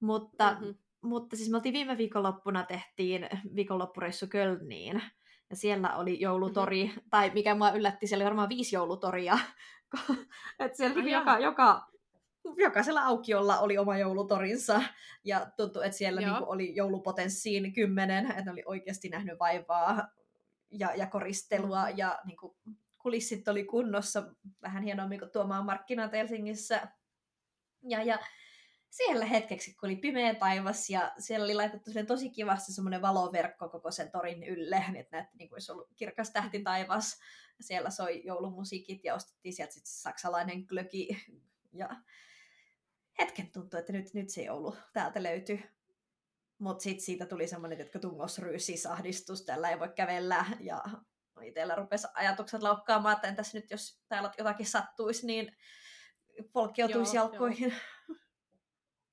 [0.00, 5.02] Mutta mm-hmm mutta siis me oltiin viime viikonloppuna tehtiin viikonloppureissu Kölniin.
[5.50, 7.02] Ja siellä oli joulutori, mm-hmm.
[7.10, 9.38] tai mikä mua yllätti, siellä oli varmaan viisi joulutoria.
[10.60, 11.86] että siellä oh, joka, joka,
[12.56, 14.82] jokaisella aukiolla oli oma joulutorinsa.
[15.24, 20.08] Ja tuntui, että siellä niinku oli joulupotenssiin kymmenen, että ne oli oikeasti nähnyt vaivaa
[20.70, 21.82] ja, ja koristelua.
[21.82, 21.98] Mm-hmm.
[21.98, 22.56] Ja niinku,
[22.98, 24.22] kulissit oli kunnossa
[24.62, 26.88] vähän hienommin kuin tuomaan markkinat Helsingissä.
[27.88, 28.18] Ja, ja
[28.96, 33.90] siellä hetkeksi, kun oli pimeä taivas ja siellä oli laitettu tosi kivasti semmoinen valoverkko koko
[33.90, 37.20] sen torin ylle, niin että näytti niin kuin olisi ollut kirkas tähti taivas.
[37.60, 41.08] Siellä soi joulumusiikit ja ostettiin sieltä sitten saksalainen glögi.
[41.72, 41.88] Ja
[43.18, 45.60] hetken tuntui, että nyt, nyt se joulu täältä löytyy.
[46.58, 50.44] Mutta sitten siitä tuli semmoinen, että tungosryysis ahdistus, tällä ei voi kävellä.
[50.60, 50.82] Ja
[51.42, 55.56] itsellä rupesi ajatukset laukkaamaan, että entäs nyt jos täällä jotakin sattuisi, niin
[56.52, 57.70] polkkeutuisi jalkoihin.
[57.70, 57.95] Joo.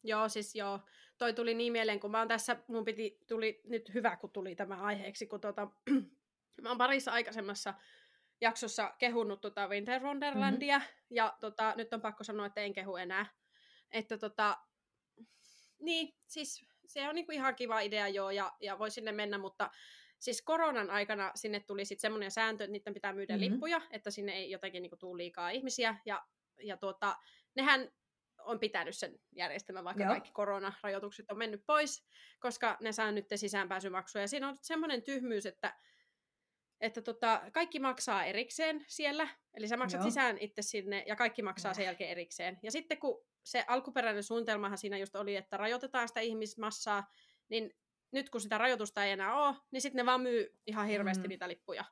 [0.03, 0.79] Joo, siis joo.
[1.17, 4.55] Toi tuli niin mieleen, kun mä oon tässä, mun piti, tuli nyt hyvä, kun tuli
[4.55, 5.67] tämä aiheeksi, kun tota,
[6.61, 7.73] mä oon parissa aikaisemmassa
[8.41, 11.15] jaksossa kehunut tota Winter Wonderlandia, mm-hmm.
[11.15, 13.25] ja tota, nyt on pakko sanoa, että en kehu enää.
[13.91, 14.57] Että tota,
[15.79, 19.69] niin, siis se on niinku ihan kiva idea joo, ja, ja voi sinne mennä, mutta
[20.19, 23.51] siis koronan aikana sinne tuli sitten semmoinen sääntö, että niiden pitää myydä mm-hmm.
[23.51, 26.25] lippuja, että sinne ei jotenkin niinku tule liikaa ihmisiä, ja,
[26.63, 27.15] ja tuota,
[27.55, 27.91] nehän
[28.45, 30.11] on pitänyt sen järjestelmän, vaikka Joo.
[30.11, 32.05] kaikki koronarajoitukset on mennyt pois,
[32.39, 34.23] koska ne saa nyt sisäänpääsymaksuja.
[34.23, 35.79] Ja siinä on semmoinen tyhmyys, että,
[36.79, 40.09] että tota, kaikki maksaa erikseen siellä, eli sä maksat Joo.
[40.09, 42.59] sisään itse sinne ja kaikki maksaa sen jälkeen erikseen.
[42.63, 47.11] Ja sitten kun se alkuperäinen suunnitelmahan siinä just oli, että rajoitetaan sitä ihmismassaa,
[47.49, 47.77] niin
[48.11, 51.29] nyt kun sitä rajoitusta ei enää ole, niin sitten ne vaan myy ihan hirveästi mm.
[51.29, 51.85] niitä lippuja.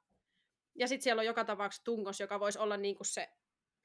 [0.76, 3.30] Ja sitten siellä on joka tapauksessa tungos, joka voisi olla niin kuin se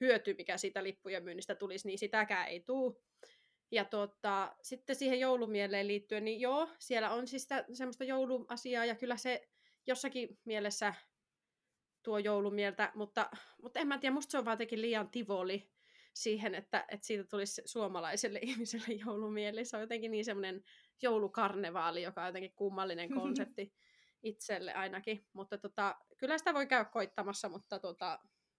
[0.01, 2.95] hyöty, mikä siitä lippujen myynnistä tulisi, niin sitäkään ei tule.
[3.71, 8.95] Ja tota, sitten siihen joulumieleen liittyen, niin joo, siellä on siis sitä, semmoista jouluasiaa, ja
[8.95, 9.49] kyllä se
[9.87, 10.95] jossakin mielessä
[12.03, 13.31] tuo joulumieltä, mutta,
[13.63, 15.71] mutta en mä tiedä, musta se on vaan liian tivoli
[16.15, 19.65] siihen, että, että siitä tulisi suomalaiselle ihmiselle joulumieli.
[19.65, 20.65] Se on jotenkin niin semmoinen
[21.03, 23.75] joulukarnevaali, joka on jotenkin kummallinen konsepti
[24.23, 25.27] itselle ainakin.
[25.33, 28.19] Mutta tota, kyllä sitä voi käydä koittamassa, mutta tota,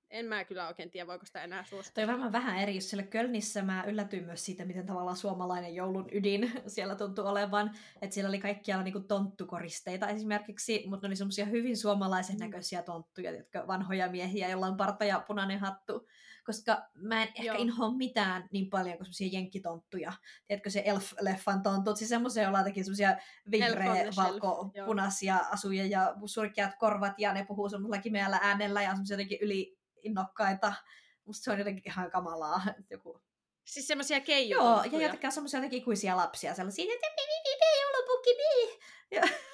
[0.10, 1.94] en mä kyllä oikein tiedä, voiko sitä enää suositella.
[1.96, 5.76] Toi on varmaan vähän eri, jos siellä Kölnissä mä yllätyin myös siitä, miten tavallaan suomalainen
[5.76, 7.72] joulun ydin siellä tuntuu olevan.
[8.02, 12.40] Että siellä oli kaikkialla niinku tonttukoristeita esimerkiksi, mutta ne oli semmoisia hyvin suomalaisen mm.
[12.40, 16.08] näköisiä tonttuja, jotka vanhoja miehiä, joilla on parta ja punainen hattu.
[16.46, 17.56] Koska mä en ehkä Joo.
[17.60, 20.14] inhoa mitään niin paljon kuin semmoisia jenkkitonttuja.
[20.48, 21.98] Tiedätkö se Elf-leffan tontut?
[21.98, 23.18] Siis semmoisia, joilla on jotenkin semmoisia
[23.52, 29.14] vihreä, valko, punaisia asuja ja surkeat korvat ja ne puhuu semmoisella kimeällä äänellä ja semmoisia
[29.14, 29.77] jotenkin yli
[30.10, 30.74] innokkaita.
[31.26, 32.62] Musta se on jotenkin ihan kamalaa.
[32.92, 33.22] Joku...
[33.66, 34.64] Siis semmoisia keijoja.
[34.64, 36.56] Joo, ja jotenkin semmoisia jotenkin ikuisia lapsia.
[36.56, 37.08] Sellaisia, että
[37.82, 38.80] joulupukki, niin.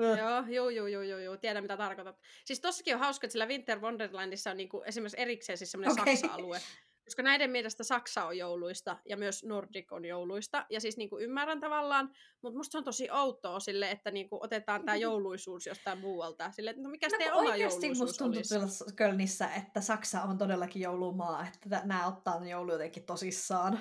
[0.00, 2.20] Joo, joo, joo, joo, joo, joo, tiedän mitä tarkoitat.
[2.44, 6.16] Siis tossakin on hauska, että sillä Winter Wonderlandissa on niinku esimerkiksi erikseen siis semmoinen okay.
[6.16, 6.60] Saksa-alue,
[7.04, 10.66] koska näiden mielestä Saksa on jouluista ja myös Nordic on jouluista.
[10.70, 12.10] Ja siis niinku ymmärrän tavallaan,
[12.42, 16.50] mutta musta on tosi outoa sille, että niinku otetaan tämä jouluisuus jostain muualta.
[16.50, 18.84] Sille, että no mikä no, teidän oma jouluisuus musta tuntuu olisi?
[18.96, 23.80] Kölnissä, että Saksa on todellakin joulumaa, että nämä ottaa joulu jotenkin tosissaan.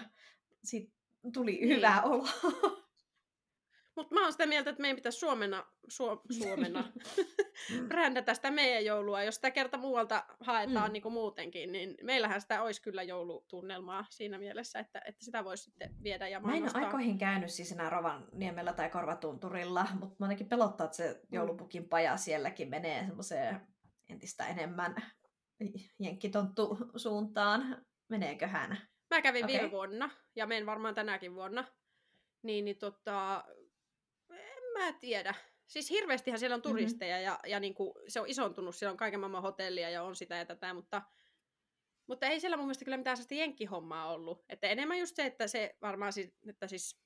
[0.64, 1.70] Sitten tuli niin.
[1.70, 2.28] hyvä olo.
[3.96, 6.92] Mutta mä oon sitä mieltä, että meidän pitäisi Suomena, Suo, Suomena
[7.88, 9.24] brändätä sitä meidän joulua.
[9.24, 10.94] Jos sitä kerta muualta haetaan mm.
[10.94, 15.64] niin kuin muutenkin, niin meillähän sitä olisi kyllä joulutunnelmaa siinä mielessä, että, että sitä voisi
[15.64, 20.26] sitten viedä ja Mä en ole aikoihin käynyt siis enää Rovaniemellä tai Korvatunturilla, mutta mä
[20.26, 21.20] ainakin pelottaa, että se mm.
[21.32, 23.62] joulupukin paja sielläkin menee semmoiseen
[24.10, 24.96] entistä enemmän
[26.00, 27.86] jenkkitonttu suuntaan.
[28.10, 28.78] Meneeköhän?
[29.10, 29.56] Mä kävin okay.
[29.56, 31.66] viime vuonna ja menen varmaan tänäkin vuonna.
[32.44, 33.44] Niin, niin tota,
[34.86, 35.36] mä tiedä.
[35.68, 36.72] Siis hirveästihän siellä on mm-hmm.
[36.72, 37.26] turisteja mm-hmm.
[37.26, 40.36] ja, ja niin kuin, se on isontunut, siellä on kaiken maailman hotellia ja on sitä
[40.36, 41.02] ja tätä, mutta,
[42.08, 44.46] mutta ei siellä mun mielestä kyllä mitään sellaista jenkkihommaa ollut.
[44.50, 47.00] Että enemmän just se, että se varmaan siis, että siis,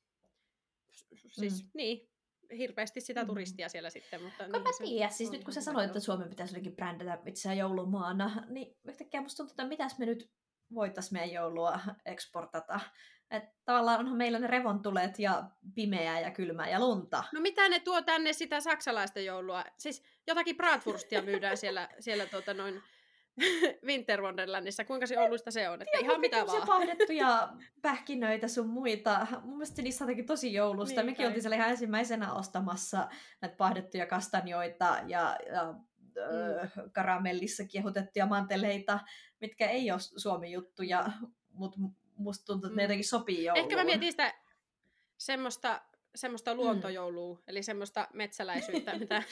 [1.27, 1.69] siis mm.
[1.73, 2.09] niin,
[2.57, 3.27] hirveästi sitä mm.
[3.27, 4.21] turistia siellä sitten.
[4.23, 7.57] Mutta niin, mä tiedä, siis nyt kun sä sanoit, että Suomen pitäisi jotenkin brändätä itseään
[7.57, 10.31] joulumaana, niin yhtäkkiä musta tuntuu, että mitäs me nyt
[10.73, 12.79] voitaisiin meidän joulua eksportata.
[13.33, 15.43] Että tavallaan onhan meillä ne revontulet ja
[15.75, 17.23] pimeää ja kylmää ja lunta.
[17.31, 19.63] No mitä ne tuo tänne sitä saksalaista joulua?
[19.77, 22.81] Siis jotakin bratwurstia myydään siellä, siellä tuota noin
[23.87, 24.85] Winter Wonderlandissa.
[24.85, 25.81] Kuinka se Oulusta se on?
[25.81, 26.67] Että ihan mitä vaan.
[26.67, 29.27] pahdettuja pähkinöitä sun muita.
[29.43, 31.01] Mun mielestä niissä on jotenkin tosi joulusta.
[31.01, 33.07] Niin, Mekin oltiin siellä ihan ensimmäisenä ostamassa
[33.41, 36.91] näitä pahdettuja kastanjoita ja, ja mm.
[36.91, 38.99] karamellissa kiehutettuja manteleita,
[39.39, 41.11] mitkä ei ole Suomen juttuja,
[41.49, 41.79] mutta
[42.15, 42.83] musta tuntuu, että ne mm.
[42.83, 43.63] jotenkin sopii jouluun.
[43.63, 44.33] Ehkä mä mietin sitä
[45.17, 45.81] semmoista,
[46.15, 46.57] semmoista mm.
[46.57, 47.43] luontojoulua, mm.
[47.47, 49.23] eli semmoista metsäläisyyttä, mitä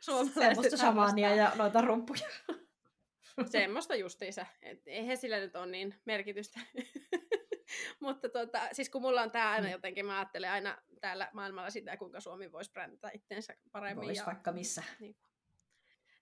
[0.00, 2.28] suomalaiset Semmoista shamania ja noita rumpuja.
[3.50, 4.46] semmoista justiinsa.
[4.62, 6.60] Et eihän sillä nyt ole niin merkitystä.
[8.00, 9.72] Mutta tota, siis kun mulla on tää aina mm.
[9.72, 14.06] jotenkin, mä ajattelen aina täällä maailmalla sitä, kuinka Suomi voisi brändätä itteensä paremmin.
[14.06, 14.82] Voisi ja, vaikka missä.
[15.00, 15.16] Niin,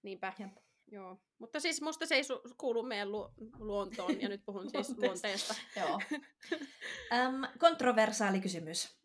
[0.03, 0.33] niinpä.
[0.39, 0.72] Jep.
[0.93, 4.99] Joo, mutta siis musta se ei su- kuulu meidän lu- luontoon, ja nyt puhun siis
[4.99, 5.55] luonteesta.
[5.81, 6.01] Joo.
[7.13, 8.97] um, kontroversaali kysymys.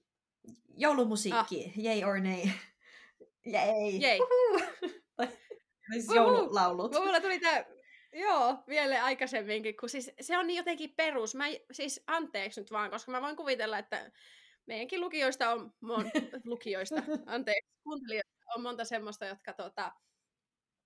[0.78, 1.86] Joulumusiikki, ah.
[1.86, 2.44] yay or nay?
[3.54, 4.02] Jei.
[4.02, 4.20] Jei.
[5.94, 6.94] siis joululaulut.
[6.94, 7.66] Mulla tuli tää,
[8.14, 11.36] joo, vielä aikaisemminkin, kun siis se on niin jotenkin perus.
[11.36, 14.12] Mä, siis anteeksi nyt vaan, koska mä voin kuvitella, että
[14.66, 16.12] meidänkin lukijoista on, mon,
[16.46, 19.92] lukijoista, anteeksi, kuuntelijoista on monta semmoista, jotka tota,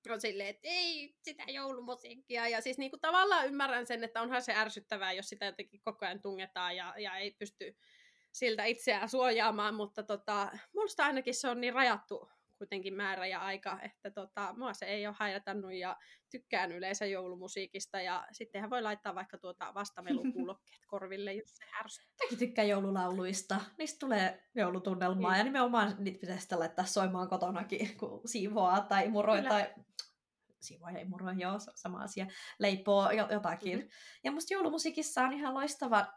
[0.09, 2.47] on silleen, että ei sitä joulumusiikkia.
[2.47, 6.21] Ja siis niinku tavallaan ymmärrän sen, että onhan se ärsyttävää, jos sitä jotenkin koko ajan
[6.21, 7.77] tungetaan ja, ja ei pysty
[8.31, 12.29] siltä itseään suojaamaan, mutta tota, musta ainakin se on niin rajattu
[12.61, 15.97] kuitenkin määrä ja aika, että tota, mua se ei ole haitannut ja
[16.31, 22.25] tykkään yleensä joulumusiikista ja sittenhän voi laittaa vaikka tuota vastamelukuulokkeet korville, jos se ärsyttää.
[22.25, 23.61] Mäkin tykkään joululauluista.
[23.77, 25.37] Niistä tulee joulutunnelmaa niin.
[25.37, 29.49] ja nimenomaan niitä pitäisi laittaa soimaan kotonakin, kun siivoaa tai muroi Kyllä.
[29.49, 29.73] tai
[30.59, 32.27] siivoa ja imuroi, joo, sama asia,
[32.59, 33.77] leipoo jotakin.
[33.77, 33.91] Mm-hmm.
[34.23, 36.13] Ja musta joulumusiikissa on ihan loistava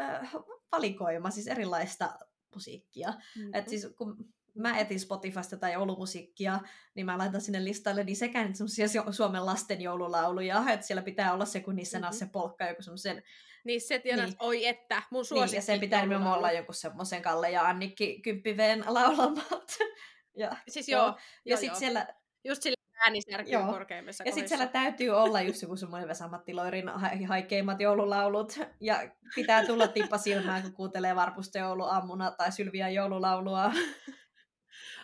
[0.00, 0.32] äh,
[0.72, 2.18] valikoima, siis erilaista
[2.54, 3.08] musiikkia.
[3.08, 3.54] Mm-hmm.
[3.54, 6.60] Et siis kun mä etin Spotifysta tai joulumusiikkia,
[6.94, 11.34] niin mä laitan sinne listalle niin sekä niitä semmosia Suomen lasten joululauluja, että siellä pitää
[11.34, 12.14] olla se, kun niissä mm-hmm.
[12.14, 13.22] se polkka joku semmoisen...
[13.64, 14.36] Niin se tiedät, niin.
[14.38, 18.20] oi että, mun suosikki niin, ja sen pitää nimenomaan olla joku semmoisen Kalle ja Annikki
[18.20, 19.78] kymppiveen laulamat.
[20.36, 21.06] ja, siis joo.
[21.06, 22.06] joo ja sitten siellä...
[22.44, 23.72] Just sille äänisärky Joo.
[23.72, 26.90] korkeimmissa Ja sitten siellä täytyy olla just joku semmoinen Vesamatti Loirin
[27.28, 28.58] haikeimmat joululaulut.
[28.80, 33.72] Ja pitää tulla tippa silmään, kun kuuntelee Varpusta jouluaamuna tai Sylvian joululaulua.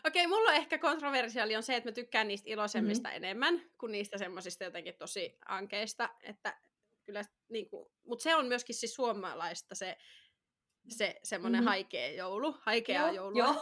[0.07, 3.25] Okei, mulla on ehkä kontroversiaali on se, että mä tykkään niistä iloisemmista mm-hmm.
[3.25, 6.09] enemmän kuin niistä semmoisista jotenkin tosi ankeista.
[6.23, 6.57] Että
[7.05, 9.97] kyllä, niin kuin, mutta se on myöskin siis suomalaista se,
[10.89, 11.69] se semmoinen mm-hmm.
[11.69, 13.39] haikea joulu, haikea joulu.
[13.39, 13.55] Joo.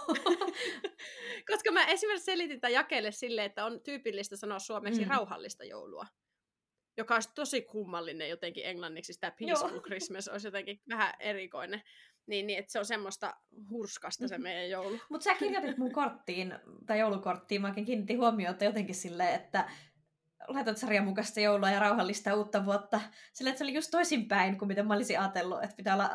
[1.50, 5.10] Koska mä esimerkiksi selitin tämän jakelle silleen, että on tyypillistä sanoa suomeksi mm.
[5.10, 6.06] rauhallista joulua.
[6.96, 9.80] Joka olisi tosi kummallinen jotenkin englanniksi, sitä Peaceful Joo.
[9.80, 11.82] Christmas olisi jotenkin vähän erikoinen.
[12.26, 13.36] Niin, niin että se on semmoista
[13.70, 14.42] hurskasta se mm-hmm.
[14.42, 14.98] meidän joulu.
[15.08, 16.54] Mutta sä kirjoitit mun korttiin,
[16.86, 19.68] tai joulukorttiin, mä oikein kiinnitin huomiota jotenkin silleen, että
[20.48, 23.00] laitat sarjan mukaista joulua ja rauhallista uutta vuotta.
[23.32, 26.10] Sillä että se oli just toisinpäin kuin mitä mä olisin ajatellut, että pitää olla...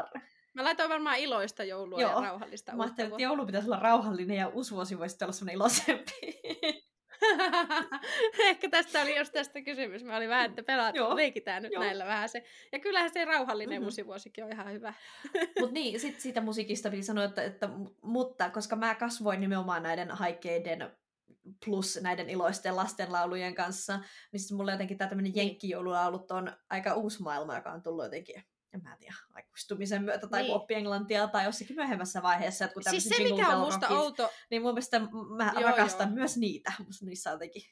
[0.54, 2.12] Mä laitoin varmaan iloista joulua Joo.
[2.12, 5.56] ja rauhallista mä uutta että joulu pitäisi olla rauhallinen ja uusi vuosi voisi olla semmoinen
[5.56, 6.42] iloisempi.
[8.50, 10.04] Ehkä tästä oli just tästä kysymys.
[10.04, 11.16] Mä olin vähän, että pelaat, Joo.
[11.16, 11.84] leikitään nyt Joo.
[11.84, 12.44] näillä vähän se.
[12.72, 13.86] Ja kyllähän se rauhallinen mm-hmm.
[13.86, 14.94] musivuosikin on ihan hyvä.
[15.60, 17.70] Mutta niin, sit siitä musiikista piti sanoa, että, että,
[18.02, 20.92] mutta koska mä kasvoin nimenomaan näiden haikeiden
[21.66, 24.00] plus näiden iloisten lastenlaulujen kanssa,
[24.32, 25.48] niin sitten mulle jotenkin tämä tämmöinen niin.
[25.48, 28.44] jenkkijoululaulut on aika uusi maailma, joka on tullut jotenkin
[28.78, 30.54] en mä tiedä, aikuistumisen myötä tai niin.
[30.54, 32.66] oppi englantia tai jossakin myöhemmässä vaiheessa.
[32.66, 34.30] Että kun siis se, mikä on musta rockit, outo...
[34.50, 35.00] Niin mun mielestä
[35.36, 36.16] mä joo, rakastan joo.
[36.16, 36.74] myös niitä.
[36.86, 37.64] Musta niissä on jotenkin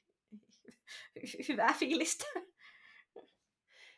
[1.50, 2.26] hyvää fiilistä.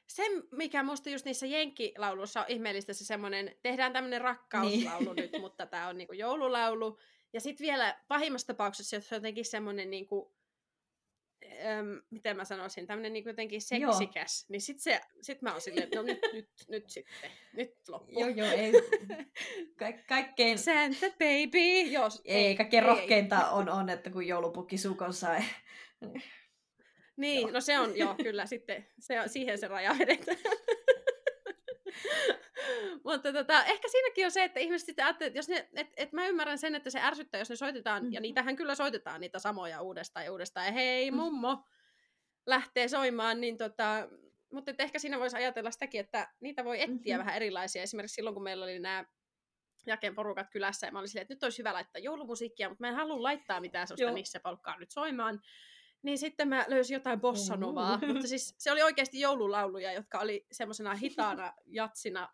[0.08, 5.16] se, mikä musta just niissä jenkkilauluissa on ihmeellistä, se semmoinen, tehdään tämmöinen rakkauslaulu niin.
[5.32, 7.00] nyt, mutta tämä on niinku joululaulu.
[7.34, 10.37] Ja sitten vielä pahimmassa tapauksessa, jos on jotenkin semmoinen niinku,
[11.66, 14.48] äm, miten mä sanoisin, tämmöinen niinku jotenkin seksikäs, joo.
[14.50, 18.20] niin sit, se, sit mä oon silleen, no nyt, nyt, nyt sitten, nyt loppu.
[18.20, 18.72] Joo, joo, ei.
[19.80, 20.60] Ka- kaikkein...
[20.60, 21.82] Santa baby!
[21.92, 22.88] Jos, ei, ei, kaikkein ei.
[22.88, 25.40] rohkeinta on, on, että kun joulupukki sukon sai.
[27.18, 27.52] Niin, joo.
[27.52, 30.38] no se on, joo, kyllä, sitten se, siihen se raja vedetään.
[33.04, 36.28] Mutta tota, ehkä siinäkin on se, että ihmiset sitten että jos ne, et, et mä
[36.28, 38.14] ymmärrän sen, että se ärsyttää, jos ne soitetaan, mm.
[38.14, 41.18] ja niitähän kyllä soitetaan niitä samoja uudestaan ja uudestaan, ja hei mm.
[41.18, 41.64] mummo,
[42.46, 44.08] lähtee soimaan, niin tota,
[44.54, 47.20] mutta että ehkä siinä voisi ajatella sitäkin, että niitä voi etsiä mm-hmm.
[47.20, 47.82] vähän erilaisia.
[47.82, 49.06] Esimerkiksi silloin, kun meillä oli nämä
[49.86, 52.90] Jaken porukat kylässä, ja mä olin silleen, että nyt olisi hyvä laittaa joulumusiikkia, mutta mä
[52.90, 55.42] en halua laittaa mitään sellaista, missä polkkaa nyt soimaan.
[56.02, 58.08] Niin sitten mä löysin jotain bossanovaa, mm.
[58.08, 62.30] mutta siis se oli oikeasti joululauluja, jotka oli semmoisena hitaana jatsina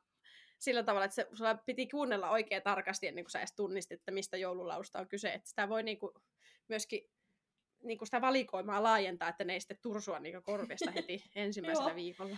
[0.63, 4.11] sillä tavalla, että se, sulla piti kuunnella oikein tarkasti ennen kuin sä edes tunnistit, että
[4.11, 5.33] mistä joululaulusta on kyse.
[5.33, 6.13] Että sitä voi niinku
[6.69, 7.01] myöskin
[7.83, 12.37] niinku sitä valikoimaa laajentaa, että ne ei sitten tursua niinku korvista heti ensimmäisellä viikolla.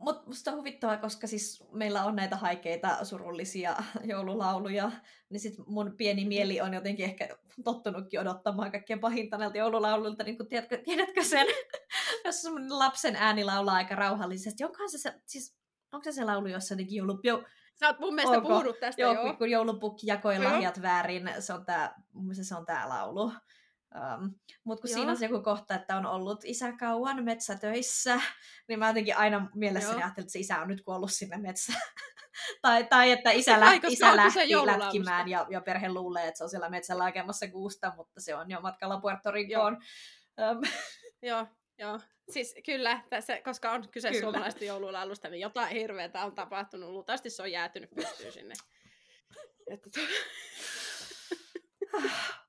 [0.00, 4.92] Mutta musta on huvittavaa, koska siis meillä on näitä haikeita, surullisia joululauluja,
[5.30, 7.28] niin sit mun pieni mieli on jotenkin ehkä
[7.64, 11.46] tottunutkin odottamaan kaikkien pahinta näiltä joululauluilta, niin kun tiedätkö, tiedätkö sen,
[12.24, 15.56] jos lapsen ääni laulaa aika rauhallisesti, onkohan se, se siis,
[15.92, 17.20] onko se se laulu, jossa jotenkin joulu...
[17.22, 18.48] Jo, Sä oot mun mielestä Onko?
[18.48, 19.14] puhunut tästä, joo.
[19.14, 19.34] joo.
[19.34, 23.32] Kun joulupukki jakoi lahjat väärin, se on tää, mun mielestä se on tää laulu.
[23.94, 24.34] Um,
[24.64, 24.94] Mutta kun Joo.
[24.94, 28.20] siinä on se joku kohta, että on ollut isä kauan metsätöissä,
[28.68, 30.02] niin mä jotenkin aina mielessäni Joo.
[30.02, 31.80] ajattelin, että se isä on nyt kuollut sinne metsään.
[32.62, 36.50] tai, tai että isä, lä- isä lähti lätkimään ja, ja perhe luulee, että se on
[36.50, 39.72] siellä metsällä hakemassa kuusta, mutta se on jo matkalla Puerto Ricoon.
[39.72, 40.60] Um.
[41.22, 41.46] Joo,
[41.78, 42.00] joo.
[42.30, 44.20] Siis kyllä, tässä, koska on kyse kyllä.
[44.20, 46.90] suomalaista joululaulusta, niin jotain hirveätä on tapahtunut.
[46.90, 48.54] Luultavasti se on jäätynyt pystyyn sinne.
[49.70, 50.00] Että to...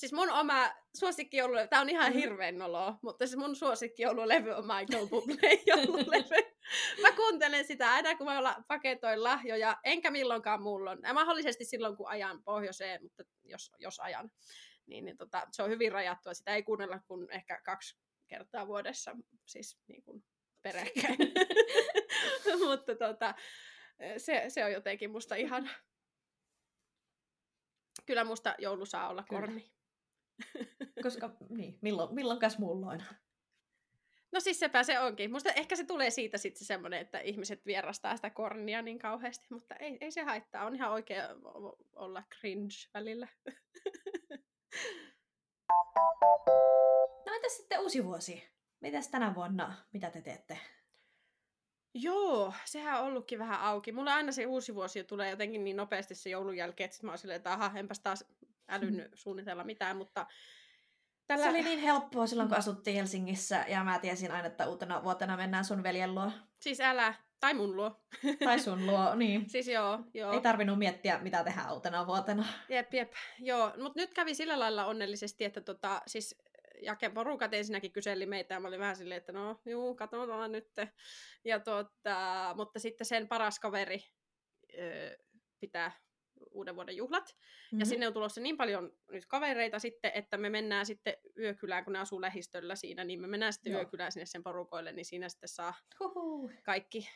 [0.00, 2.20] siis mun oma suosikkijoululevy, tää on ihan mm-hmm.
[2.20, 6.50] hirveän noloa, mutta siis mun suosikkijoululevy on Michael Bublé joululevy.
[7.02, 10.96] mä kuuntelen sitä aina, kun mä paketoin lahjoja, enkä milloinkaan mulla.
[11.02, 14.30] Ja mahdollisesti silloin, kun ajan pohjoiseen, mutta jos, jos ajan.
[14.86, 16.34] Niin, niin tota, se on hyvin rajattua.
[16.34, 17.98] Sitä ei kuunnella kuin ehkä kaksi
[18.30, 19.16] kertaa vuodessa,
[19.46, 20.24] siis niin kuin
[20.62, 21.18] peräkkäin.
[22.68, 23.34] mutta tota,
[24.16, 25.70] se, se on jotenkin musta ihan
[28.06, 29.72] Kyllä musta joulu saa olla korni.
[31.02, 33.04] Koska, niin, milloin, milloinkas muulloin?
[34.32, 35.32] No siis sepä se onkin.
[35.32, 39.74] Musta ehkä se tulee siitä sitten semmoinen, että ihmiset vierastaa sitä kornia niin kauheasti, mutta
[39.74, 40.64] ei, ei se haittaa.
[40.64, 41.22] On ihan oikein
[41.92, 43.28] olla cringe välillä.
[47.40, 48.44] Entäs sitten uusi vuosi?
[48.80, 50.58] Mitäs tänä vuonna, mitä te teette?
[51.94, 53.92] Joo, sehän on ollutkin vähän auki.
[53.92, 57.18] Mulla aina se uusi vuosi tulee jotenkin niin nopeasti se joulun jälkeen, että mä oon
[57.18, 58.24] silleen, että aha, enpäs taas
[58.68, 60.26] älynnyt suunnitella mitään, mutta...
[61.26, 61.44] Tällä...
[61.44, 65.36] Se oli niin helppoa silloin, kun asuttiin Helsingissä, ja mä tiesin aina, että uutena vuotena
[65.36, 66.30] mennään sun veljen luo.
[66.60, 68.00] Siis älä, tai mun luo.
[68.44, 69.50] tai sun luo, niin.
[69.50, 70.32] Siis joo, joo.
[70.32, 72.44] Ei tarvinnut miettiä, mitä tehdään uutena vuotena.
[72.68, 73.72] Jep, jep, joo.
[73.82, 76.38] Mutta nyt kävi sillä lailla onnellisesti, että tota, siis
[76.82, 80.68] Jake porukat ensinnäkin kyseli meitä ja mä olin vähän silleen, että no juu, katsotaan nyt.
[81.44, 84.04] Ja tota, mutta sitten sen paras kaveri
[84.78, 85.18] ö,
[85.60, 85.92] pitää
[86.50, 87.24] uuden vuoden juhlat.
[87.24, 87.80] Mm-hmm.
[87.80, 91.92] Ja sinne on tulossa niin paljon nyt kavereita sitten, että me mennään sitten yökylään, kun
[91.92, 93.80] ne asuu lähistöllä siinä, niin me mennään sitten Joo.
[93.80, 96.50] yökylään sinne sen porukoille, niin siinä sitten saa Huhu.
[96.62, 97.08] kaikki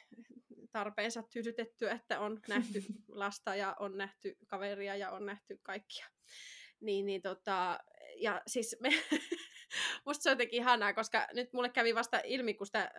[0.73, 6.07] tarpeensa tyydytettyä, että on nähty lasta ja on nähty kaveria ja on nähty kaikkia.
[6.81, 7.79] Niin, niin tota,
[8.17, 8.89] ja siis me
[10.07, 12.91] musta se on jotenkin ihanaa, koska nyt mulle kävi vasta ilmi, kun sitä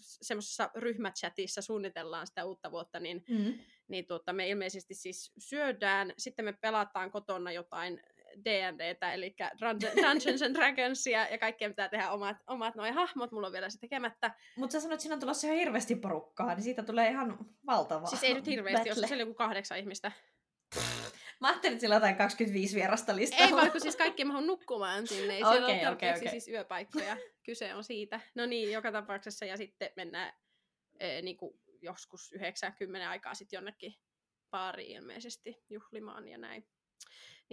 [0.00, 3.54] semmoisessa ryhmächatissa suunnitellaan sitä uutta vuotta, niin, mm.
[3.88, 8.00] niin tuota, me ilmeisesti siis syödään, sitten me pelataan kotona jotain
[8.44, 9.34] D&Dtä, eli
[10.02, 13.78] Dungeons and Dragonsia, ja kaikkea pitää tehdä omat, omat noin hahmot, mulla on vielä se
[13.78, 14.34] tekemättä.
[14.56, 18.06] Mutta sä sanoit, että siinä on tulossa ihan hirveästi porukkaa, niin siitä tulee ihan valtava
[18.06, 20.12] Siis ei nyt hirveästi, jos se oli joku kahdeksan ihmistä.
[21.42, 23.44] Mä ajattelin, että sillä on jotain 25 vierasta listalla.
[23.44, 25.34] Ei vaan, kun siis kaikki mahun nukkumaan sinne.
[25.34, 26.30] Ei okay, siellä okay, okay.
[26.30, 27.16] siis yöpaikkoja.
[27.42, 28.20] Kyse on siitä.
[28.34, 29.44] No niin, joka tapauksessa.
[29.44, 30.32] Ja sitten mennään
[31.00, 33.94] e, niin kuin joskus 90 aikaa sitten jonnekin
[34.50, 36.68] baariin ilmeisesti juhlimaan ja näin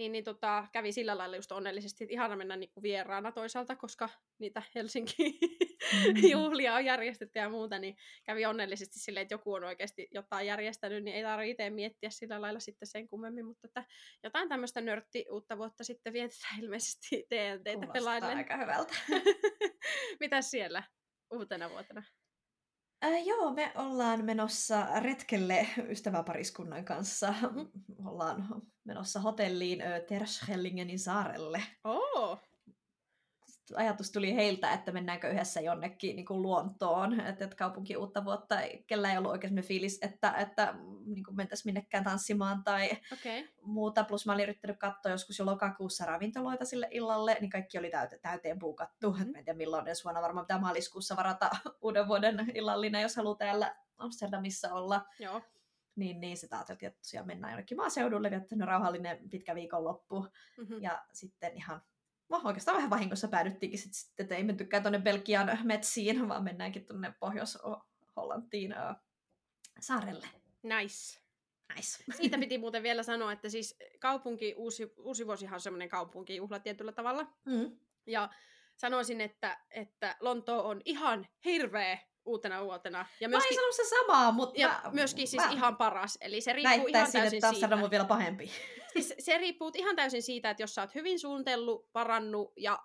[0.00, 4.08] niin, niin tota, kävi sillä lailla just onnellisesti, että ihana mennä niinku vieraana toisaalta, koska
[4.38, 6.28] niitä Helsinki mm.
[6.32, 11.04] juhlia on järjestetty ja muuta, niin kävi onnellisesti silleen, että joku on oikeasti jotain järjestänyt,
[11.04, 13.84] niin ei tarvitse itse miettiä sillä lailla sitten sen kummemmin, mutta että
[14.22, 18.36] jotain tämmöistä nörtti uutta vuotta sitten vietetään ilmeisesti DLTtä pelaillen.
[18.36, 18.94] aika hyvältä.
[20.20, 20.82] Mitä siellä
[21.30, 22.02] uutena vuotena?
[23.04, 27.34] Äh, joo, me ollaan menossa retkelle ystäväpariskunnan kanssa.
[27.42, 28.06] Mm-hmm.
[28.06, 31.62] Ollaan menossa hotelliin Terschellingenin saarelle.
[31.84, 32.49] Oh
[33.76, 38.56] ajatus tuli heiltä, että mennäänkö yhdessä jonnekin niin kuin luontoon, että, että kaupunki uutta vuotta,
[38.86, 40.74] kellä ei ollut oikein fiilis, että, että
[41.06, 43.48] niin kuin mentäisiin minnekään tanssimaan tai okay.
[43.62, 44.04] muuta.
[44.04, 48.18] Plus mä olin yrittänyt katsoa joskus jo lokakuussa ravintoloita sille illalle, niin kaikki oli täyte,
[48.18, 49.10] täyteen puukattu.
[49.10, 49.34] Mm-hmm.
[49.34, 51.50] en tiedä milloin ensi vuonna varmaan pitää maaliskuussa varata
[51.82, 55.06] uuden vuoden illallinen, jos haluaa täällä Amsterdamissa olla.
[55.18, 55.42] Joo.
[55.96, 60.26] Niin, niin se ajateltiin, että tosiaan mennään jonnekin maaseudulle, viettänyt rauhallinen pitkä viikonloppu.
[60.58, 60.82] Mm-hmm.
[60.82, 61.82] Ja sitten ihan
[62.30, 66.86] no, oikeastaan vähän vahingossa päädyttiinkin sit, sitten, että ei mentykään tuonne Belgian metsiin, vaan mennäänkin
[66.86, 68.96] tuonne Pohjois-Hollantiin uh,
[69.80, 70.28] saarelle.
[70.62, 71.20] Nice.
[71.74, 72.04] Nice.
[72.16, 76.92] Siitä piti muuten vielä sanoa, että siis kaupunki, uusi, uusi vuosihan on semmoinen kaupunkijuhla tietyllä
[76.92, 77.26] tavalla.
[77.44, 77.78] Mm.
[78.06, 78.28] Ja
[78.76, 83.06] sanoisin, että, että Lonto on ihan hirveä uutena vuotena.
[83.20, 84.60] Ja myöskin, mä en se samaa, mutta...
[84.60, 86.18] Ja mä, myöskin siis mä, ihan paras.
[86.20, 87.66] Eli se riippuu ihan täysin siitä.
[87.66, 88.50] että on vielä pahempi.
[88.92, 92.78] Siis se riippuu ihan täysin siitä, että jos sä oot hyvin suunnitellut, parannut ja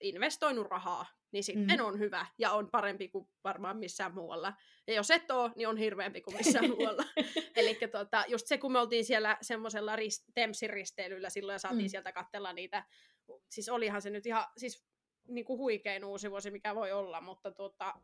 [0.00, 1.84] investoinut rahaa, niin sitten mm.
[1.84, 4.52] on hyvä ja on parempi kuin varmaan missään muualla.
[4.86, 7.04] Ja jos et ole, niin on hirveämpi kuin missään muualla.
[7.56, 11.84] Eli tota, just se, kun me oltiin siellä semmoisella rist- Tempsin risteilyllä silloin ja saatiin
[11.84, 11.88] mm.
[11.88, 12.84] sieltä katsella niitä,
[13.50, 14.88] siis olihan se nyt ihan siis
[15.28, 17.94] niin kuin huikein uusi vuosi, mikä voi olla, mutta tota,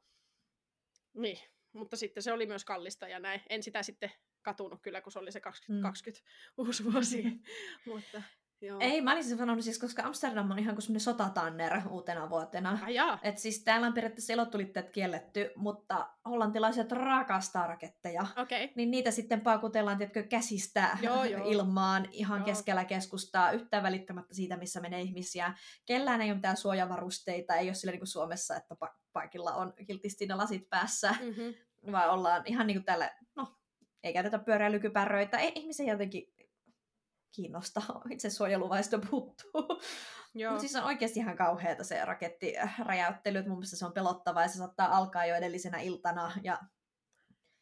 [1.15, 1.39] niin,
[1.73, 3.43] mutta sitten se oli myös kallista ja näin.
[3.49, 4.13] En sitä sitten
[4.43, 6.65] katunut kyllä, kun se oli se 2020 mm.
[6.67, 7.25] uusi vuosi.
[7.87, 8.23] mutta,
[8.65, 8.79] Joo.
[8.81, 12.79] Ei, mä olisin sanonut siis, koska Amsterdam on ihan kuin semmoinen sotatanner uutena vuotena.
[12.83, 18.27] Ah, Et siis täällä on periaatteessa elotulitteet kielletty, mutta hollantilaiset rakastaa raketteja.
[18.37, 18.69] Okay.
[18.77, 21.51] Niin niitä sitten paukutellaan tietkö käsistä joo, joo.
[21.51, 22.47] ilmaan ihan joo.
[22.47, 25.55] keskellä keskustaa, yhtään välittämättä siitä, missä menee ihmisiä.
[25.87, 28.75] Kellään ei ole mitään suojavarusteita, ei ole sillä niin kuin Suomessa, että
[29.13, 31.93] paikilla on kiltisti ne lasit päässä, mm-hmm.
[31.93, 33.57] vaan ollaan ihan niin kuin täällä, no,
[34.03, 36.35] ei käytetä pyöräilykypäröitä, ei ihmisiä jotenkin
[37.35, 37.83] kiinnosta.
[38.11, 39.83] Itse suojeluvaisto puuttuu.
[40.51, 43.43] Mutta siis on oikeasti ihan kauheata se rakettiräjäyttely.
[43.43, 46.33] Mun mielestä se on pelottavaa ja se saattaa alkaa jo edellisenä iltana.
[46.43, 46.59] Ja...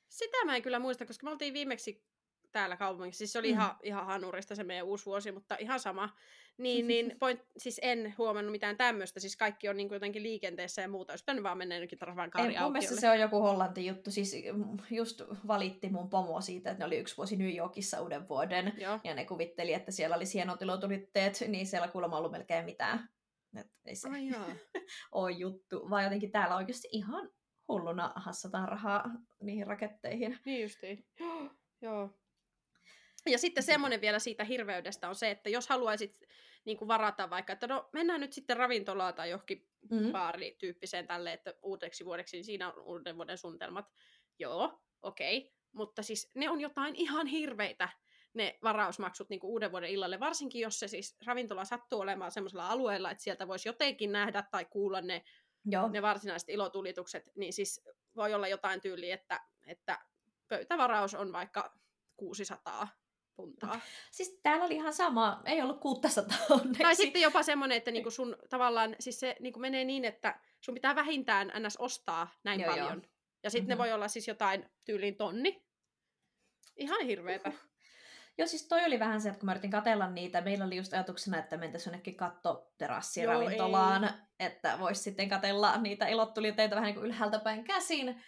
[0.09, 2.05] Sitä mä en kyllä muista, koska me oltiin viimeksi
[2.53, 3.18] täällä kaupungissa.
[3.18, 3.53] Siis se oli mm.
[3.53, 6.16] ihan, ihan hanurista se meidän uusi vuosi, mutta ihan sama.
[6.59, 9.20] Niin, niin point, siis en huomannut mitään tämmöistä.
[9.20, 11.12] Siis kaikki on niin kuin jotenkin liikenteessä ja muuta.
[11.12, 14.11] Olisi pitänyt vaan mennä jonnekin Tarvan kaari Mun mielestä se on joku Hollanti juttu.
[14.11, 18.28] Siis mm, just valitti mun pomo siitä, että ne oli yksi vuosi New Yorkissa uuden
[18.28, 18.72] vuoden.
[18.78, 19.00] Joo.
[19.05, 23.09] Ja ne kuvitteli, että siellä oli hienot ilotulitteet, niin siellä kuulemma ollut melkein mitään.
[23.57, 24.09] Et ei se
[25.12, 25.90] ole juttu.
[25.90, 27.30] Vaan jotenkin täällä oikeasti ihan
[27.68, 30.38] hulluna hassataan rahaa niihin raketteihin.
[30.44, 31.07] Niin justiin.
[31.82, 32.11] Joo.
[33.27, 36.16] Ja sitten semmoinen vielä siitä hirveydestä on se, että jos haluaisit
[36.64, 40.12] niin kuin varata vaikka, että no mennään nyt sitten ravintolaan tai johonkin mm-hmm.
[40.12, 43.93] baarityyppiseen tälle, että uudeksi vuodeksi, niin siinä on uuden vuoden suunnitelmat.
[44.39, 45.39] Joo, okei.
[45.39, 45.53] Okay.
[45.73, 47.89] Mutta siis ne on jotain ihan hirveitä,
[48.35, 52.68] ne varausmaksut niin kuin uuden vuoden illalle, varsinkin jos se siis ravintola sattuu olemaan semmoisella
[52.68, 55.25] alueella, että sieltä voisi jotenkin nähdä tai kuulla ne,
[55.64, 55.89] Joo.
[55.89, 57.85] ne varsinaiset ilotulitukset, niin siis
[58.16, 59.99] voi olla jotain tyyliä, että, että
[60.49, 61.79] pöytävaraus on vaikka
[62.16, 62.89] 600
[63.43, 63.80] puntaa.
[64.11, 66.82] Siis täällä oli ihan sama, ei ollut 600 onneksi.
[66.82, 70.74] Tai sitten jopa semmoinen, että niinku sun tavallaan, siis se niinku menee niin, että sun
[70.74, 71.76] pitää vähintään ns.
[71.76, 72.99] ostaa näin joo, paljon.
[72.99, 73.12] Joo.
[73.43, 73.82] Ja sitten mm-hmm.
[73.82, 75.64] ne voi olla siis jotain tyyliin tonni.
[76.76, 77.49] Ihan hirveetä.
[77.49, 77.61] Uhuh.
[78.38, 80.93] Joo, siis toi oli vähän se, että kun mä yritin katella niitä, meillä oli just
[80.93, 87.38] ajatuksena, että mentäisiin jonnekin kattoterassiravintolaan, että voisi sitten katella niitä ilottulijoita vähän niin kuin ylhäältä
[87.38, 88.22] päin käsin.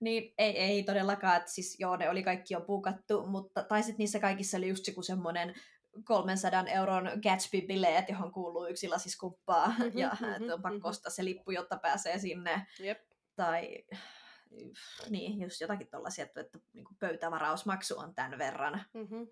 [0.00, 3.98] Niin ei, ei todellakaan, että siis joo, ne oli kaikki jo puukattu, mutta tai sitten
[3.98, 5.54] niissä kaikissa oli just joku semmoinen
[6.04, 10.88] 300 euron Gatsby-bileet, johon kuuluu yksi lasiskumppaa, mm-hmm, ja mm-hmm, että on pakko mm-hmm.
[10.88, 12.66] ostaa se lippu, jotta pääsee sinne.
[12.80, 12.98] Yep.
[13.36, 13.84] Tai
[15.10, 18.84] niin, just jotakin tuollaisia, että, että niin pöytävarausmaksu on tämän verran.
[18.94, 19.26] Mm-hmm.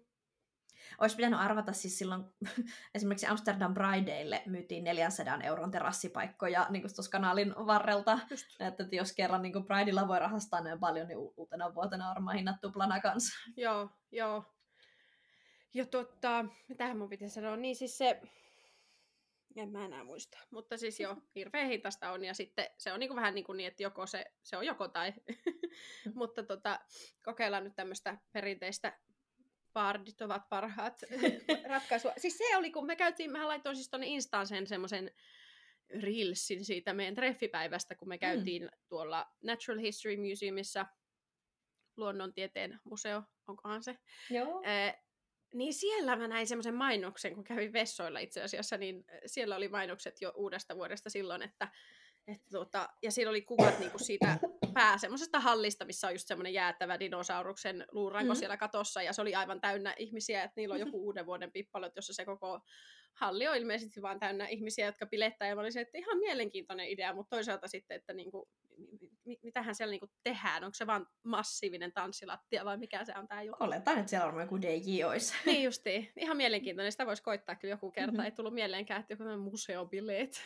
[0.99, 2.24] Olisi pitänyt arvata siis silloin,
[2.95, 8.18] esimerkiksi Amsterdam Brideille myytiin 400 euron terassipaikkoja niin tuossa kanaalin varrelta.
[8.30, 8.47] Just.
[8.61, 13.01] Että jos kerran niin Bridella voi rahastaa näin paljon, niin uutena vuotena varmaan hinnat tuplana
[13.01, 13.39] kanssa.
[13.57, 14.45] Joo, joo.
[15.74, 18.20] Ja totta, mitähän mun pitäisi sanoa, niin siis se,
[19.57, 20.39] en mä enää muista.
[20.51, 23.68] Mutta siis joo, hirveän hintasta on ja sitten se on niinku vähän niin, kuin niin
[23.68, 25.12] että joko se, se on joko tai.
[26.14, 26.80] Mutta tota,
[27.24, 28.99] kokeillaan nyt tämmöistä perinteistä
[29.78, 31.02] bardit ovat parhaat
[31.72, 32.12] ratkaisua.
[32.16, 35.10] Siis se oli, kun me käytiin, mä laitoin siis tuonne Instaan sen semmoisen
[36.02, 38.20] reelsin siitä meidän treffipäivästä, kun me mm.
[38.20, 38.68] käytiin mm.
[38.88, 40.86] tuolla Natural History Museumissa,
[41.96, 43.98] luonnontieteen museo, onkohan se?
[44.30, 44.62] Joo.
[44.62, 44.94] Eh,
[45.54, 50.20] niin siellä mä näin semmoisen mainoksen, kun kävin vessoilla itse asiassa, niin siellä oli mainokset
[50.20, 51.68] jo uudesta vuodesta silloin, että,
[52.26, 54.38] että tuota, ja siellä oli kuvat niinku siitä
[54.74, 58.38] pää semmoisesta hallista, missä on just semmoinen jäätävä dinosauruksen luuranko Mm.
[58.38, 61.92] siellä katossa, ja se oli aivan täynnä ihmisiä, että niillä on joku uuden vuoden pippalot,
[61.96, 62.60] jossa se koko
[63.14, 66.88] halli on ilmeisesti vaan täynnä ihmisiä, jotka pilettää, ja mä olin se, että ihan mielenkiintoinen
[66.88, 68.48] idea, mutta toisaalta sitten, että niinku,
[69.42, 73.64] mitähän siellä niinku tehdään, onko se vaan massiivinen tanssilattia vai mikä se on tämä juttu?
[73.64, 75.34] Oletan, että siellä varmaan joku DJ olisi.
[75.46, 78.20] Niin justiin, ihan mielenkiintoinen, sitä voisi koittaa kyllä joku kerta, Mhm.
[78.24, 80.40] ei tullut mieleenkään, että joku tämmöinen museobileet,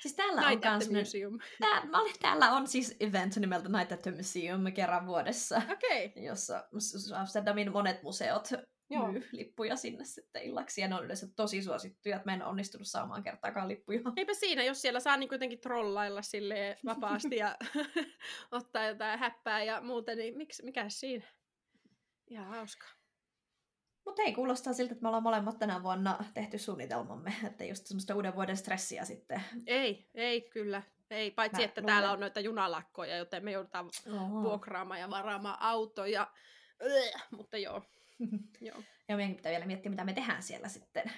[0.00, 1.38] Siis täällä on at kans Museum.
[1.60, 6.06] Tää, mä olin, täällä on siis event nimeltä Night at the Museum kerran vuodessa, Okei,
[6.06, 6.22] okay.
[6.22, 6.68] jossa
[7.16, 8.48] Amsterdamin monet museot
[8.90, 9.12] Joo.
[9.12, 10.80] myy lippuja sinne sitten illaksi.
[10.80, 14.00] Ja ne on yleensä tosi suosittuja, että mä en onnistunut saamaan kertaakaan lippuja.
[14.16, 17.56] Eipä siinä, jos siellä saa niin kuitenkin trollailla sille vapaasti ja
[18.50, 21.24] ottaa jotain häppää ja muuten, niin miksi, mikä siinä?
[22.26, 22.88] Ihan hauskaa.
[24.04, 28.14] Mutta hei, kuulostaa siltä, että me ollaan molemmat tänä vuonna tehty suunnitelmamme, että just semmoista
[28.14, 29.42] uuden vuoden stressiä sitten.
[29.66, 30.82] Ei, ei kyllä.
[31.10, 34.42] Ei, paitsi Mä että luulen- täällä on noita junalakkoja, joten me joudutaan Oho.
[34.42, 36.26] vuokraamaan ja varaamaan autoja.
[36.82, 37.82] Öö, mutta joo,
[38.60, 38.82] joo.
[39.08, 41.12] Ja meidän pitää vielä miettiä, mitä me tehdään siellä sitten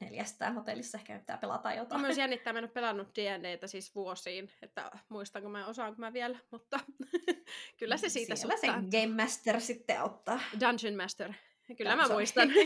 [0.00, 0.98] neljästään hotellissa.
[0.98, 2.00] Ehkä pitää pelata Mä jotain.
[2.00, 6.38] myös jännittää, mä en ole pelannut D&Dtä siis vuosiin, että muistanko mä, osaanko mä vielä,
[6.50, 6.80] mutta
[7.78, 8.82] kyllä se siitä Siellä se suttaa.
[8.82, 10.40] Game Master sitten auttaa.
[10.60, 11.32] Dungeon Master.
[11.76, 12.48] Kyllä Ah, mä muistan.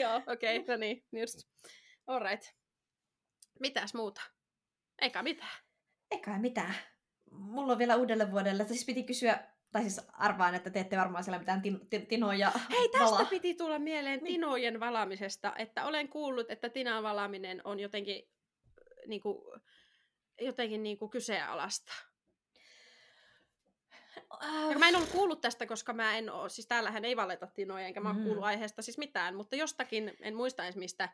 [0.00, 1.38] Joo, okei, okay, no niin, just.
[2.06, 2.44] Alright.
[3.60, 4.20] Mitäs muuta?
[5.02, 5.50] Eikä mitään.
[6.10, 6.74] Eikä mitään.
[7.30, 11.24] Mulla on vielä uudelle vuodelle, siis piti kysyä, tai siis arvaan, että te ette varmaan
[11.24, 13.24] siellä mitään tin, tin, tinoja Hei, tästä valaa.
[13.24, 14.34] piti tulla mieleen Niin.
[14.34, 18.28] tinojen valaamisesta, että olen kuullut, että tinan valaaminen on jotenkin,
[19.06, 19.60] niin kuin,
[20.40, 21.92] jotenkin niin kuin kyseenalaista.
[24.16, 24.22] Ja
[24.72, 27.86] kun mä en ollut kuullut tästä, koska mä en ole, siis täällähän ei valeta tinoja,
[27.86, 28.22] enkä mä oon Mm.
[28.24, 31.08] kuullut aiheesta siis mitään, mutta jostakin, en muista edes mistä,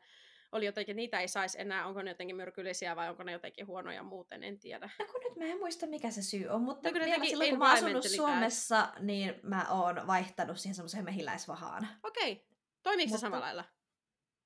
[0.52, 4.02] oli jotenkin, niitä ei saisi enää, onko ne jotenkin myrkyllisiä vai onko ne jotenkin huonoja
[4.02, 4.90] muuten, en tiedä.
[4.98, 7.50] No kun nyt mä en muista mikä se syy on, mutta No kyllä vielä silloin
[7.50, 8.04] kun mä oon asunut.
[8.04, 11.88] Suomessa, niin mä oon vaihtanut siihen semmoiseen mehiläisvahaan.
[12.02, 12.46] Okei,
[12.82, 13.64] toimiiko se Mutta- samalla lailla?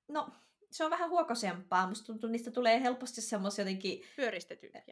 [0.09, 0.29] No,
[0.71, 1.89] se on vähän huokosempaa.
[1.89, 4.83] Musta tuntuu, niistä tulee helposti semmoisia jotenkin, Pyöristetyjä.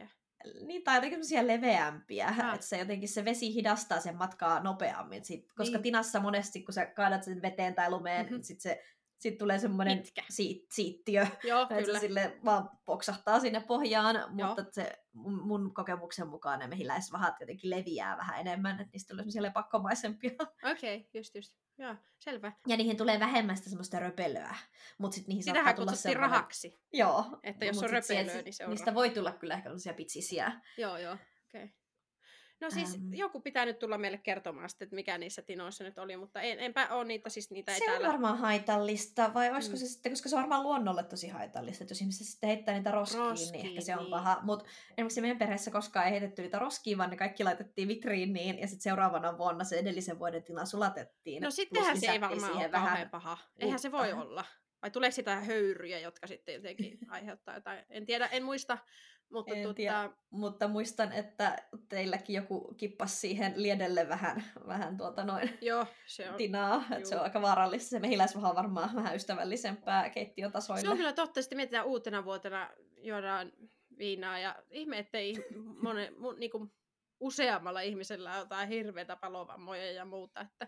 [0.65, 2.53] niin, tai jotenkin semmoisia leveämpiä, Ah.
[2.53, 5.25] että se jotenkin se vesi hidastaa sen matkaa nopeammin.
[5.25, 5.83] Sit, koska Niin.
[5.83, 8.33] tinassa monesti, kun sä kaadat sen veteen tai lumeen, Mhm.
[8.33, 8.43] mm-hmm.
[8.43, 8.83] sit se
[9.23, 11.99] sit tulee semmoinen siit, siittiö, Joo, että kyllä.
[11.99, 17.35] se sille vaan poksahtaa sinne pohjaan, mutta että se mun, mun kokemuksen mukaan ne mehiläisvahat
[17.39, 20.31] jotenkin leviää vähän enemmän, että niistä tulee semmoisia lepakkomaisempia.
[20.71, 21.55] Okei, okay, just just.
[21.77, 22.51] Joo, selvä.
[22.67, 24.55] Ja niihin tulee vähemmän sitä semmoista röpelöä,
[24.97, 26.29] mutta sitten niihin Sitähän saattaa tulla semmoinen...
[26.29, 26.79] rahaksi.
[26.93, 27.39] Joo.
[27.43, 28.95] Että jos on röpelöä, niin se on Niistä raha.
[28.95, 30.61] voi tulla kyllä ehkä sellaisia pitsisiä.
[30.77, 31.13] Joo, joo.
[31.13, 31.63] Okei.
[31.63, 31.82] Okay.
[32.63, 33.13] No siis Ähm.
[33.13, 36.59] joku pitää nyt tulla meille kertomaan sitten, että mikä niissä tinoissa nyt oli, mutta en,
[36.59, 38.07] enpä ole niitä, siis niitä ei Se on täällä...
[38.07, 39.79] varmaan haitallista, vai olisiko Mm.
[39.79, 42.91] se sitten, koska se on varmaan luonnolle tosi haitallista, että jos ihmiset sitten heittää niitä
[42.91, 44.11] roskiin, Roskiin, niin ehkä se on niin.
[44.11, 44.39] paha.
[44.41, 48.67] Mutta esimerkiksi meidän perheessä koskaan ei heitetty niitä roskiin, vaan ne kaikki laitettiin vitriiniin, ja
[48.67, 51.43] sitten seuraavana vuonna se edellisen vuoden tila sulatettiin.
[51.43, 53.37] No sittenhän se ei varmaan ole kauhean paha.
[53.59, 54.45] Eihän se voi olla.
[54.81, 57.79] Vai tuleeko sitä höyryjä, jotka sitten jotenkin aiheuttaa jotain?
[57.89, 58.77] En tiedä, en muista.
[59.31, 60.09] Mutta En tuota, tiedä.
[60.29, 61.57] Mutta muistan, että
[61.89, 67.15] teilläkin joku kippas siihen liedelle vähän, vähän tuota noin joo, se on, tinaa, että se
[67.15, 67.89] on aika vaarallista.
[67.89, 70.81] Se mehiläisvaha on varmaan vähän ystävällisempää keittiötasoille.
[70.81, 71.41] se on kyllä totta.
[71.41, 73.51] Sitten mietitään uutena vuotena juodaan
[73.97, 75.35] viinaa ja ihme, ettei
[75.81, 76.71] monen, mu, niinku,
[77.19, 80.41] useammalla ihmisellä ole jotain hirveätä palovammoja ja muuta.
[80.41, 80.67] Että,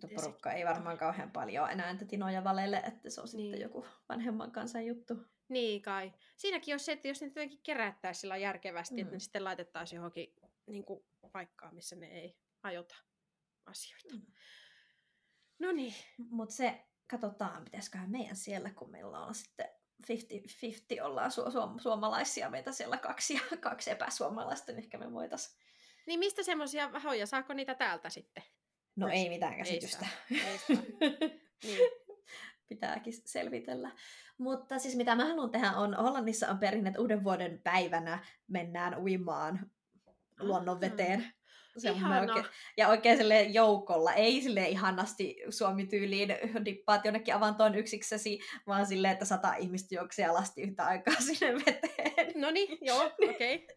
[0.00, 3.62] Tuota porukka ei varmaan kauhean paljon enää tinoja valelle, että se on sitten Niin.
[3.62, 5.14] joku vanhemman kansan juttu.
[5.48, 6.12] Niin kai.
[6.36, 8.98] Siinäkin on se, että jos ne jotenkin kerättäisiin sillä järkevästi, mm.
[9.00, 9.14] että Mm.
[9.14, 10.34] ne sitten laitettaisiin johonkin
[10.66, 12.94] niin kuin, paikkaan, missä ne ei ajota
[13.66, 14.14] asioita.
[14.14, 14.22] Mm.
[15.58, 15.94] No niin.
[16.30, 19.68] Mutta se, katsotaan, pitäisiköhän meidän siellä, kun meillä on sitten
[20.98, 25.58] 50-50 ollaan su- su- suomalaisia, meitä siellä kaksi ja kaksi epäsuomalaista, niin ehkä me voitaisiin.
[26.06, 28.42] Niin mistä semmoisia vahoja, saako niitä täältä sitten?
[28.96, 30.06] No Myös- ei mitään ei käsitystä.
[30.06, 30.76] saa, ei saa.
[31.64, 31.78] Niin.
[32.68, 33.90] Pitääkin selvitellä.
[34.38, 38.98] Mutta siis mitä mä haluan tehdä on, Hollannissa on perinne, että uuden vuoden päivänä mennään
[39.02, 39.70] uimaan
[40.40, 41.32] luonnon veteen.
[41.78, 42.44] Se on oikein,
[42.76, 46.28] ja oikein sille joukolla, ei sille ihanasti Suomi-tyyliin
[46.64, 52.40] dippaat jonnekin avantoon yksiksesi, vaan silleen, että sata ihmistä juoksee alasti yhtä aikaa sinne veteen.
[52.40, 53.54] No niin, joo, okei.
[53.54, 53.76] Okay.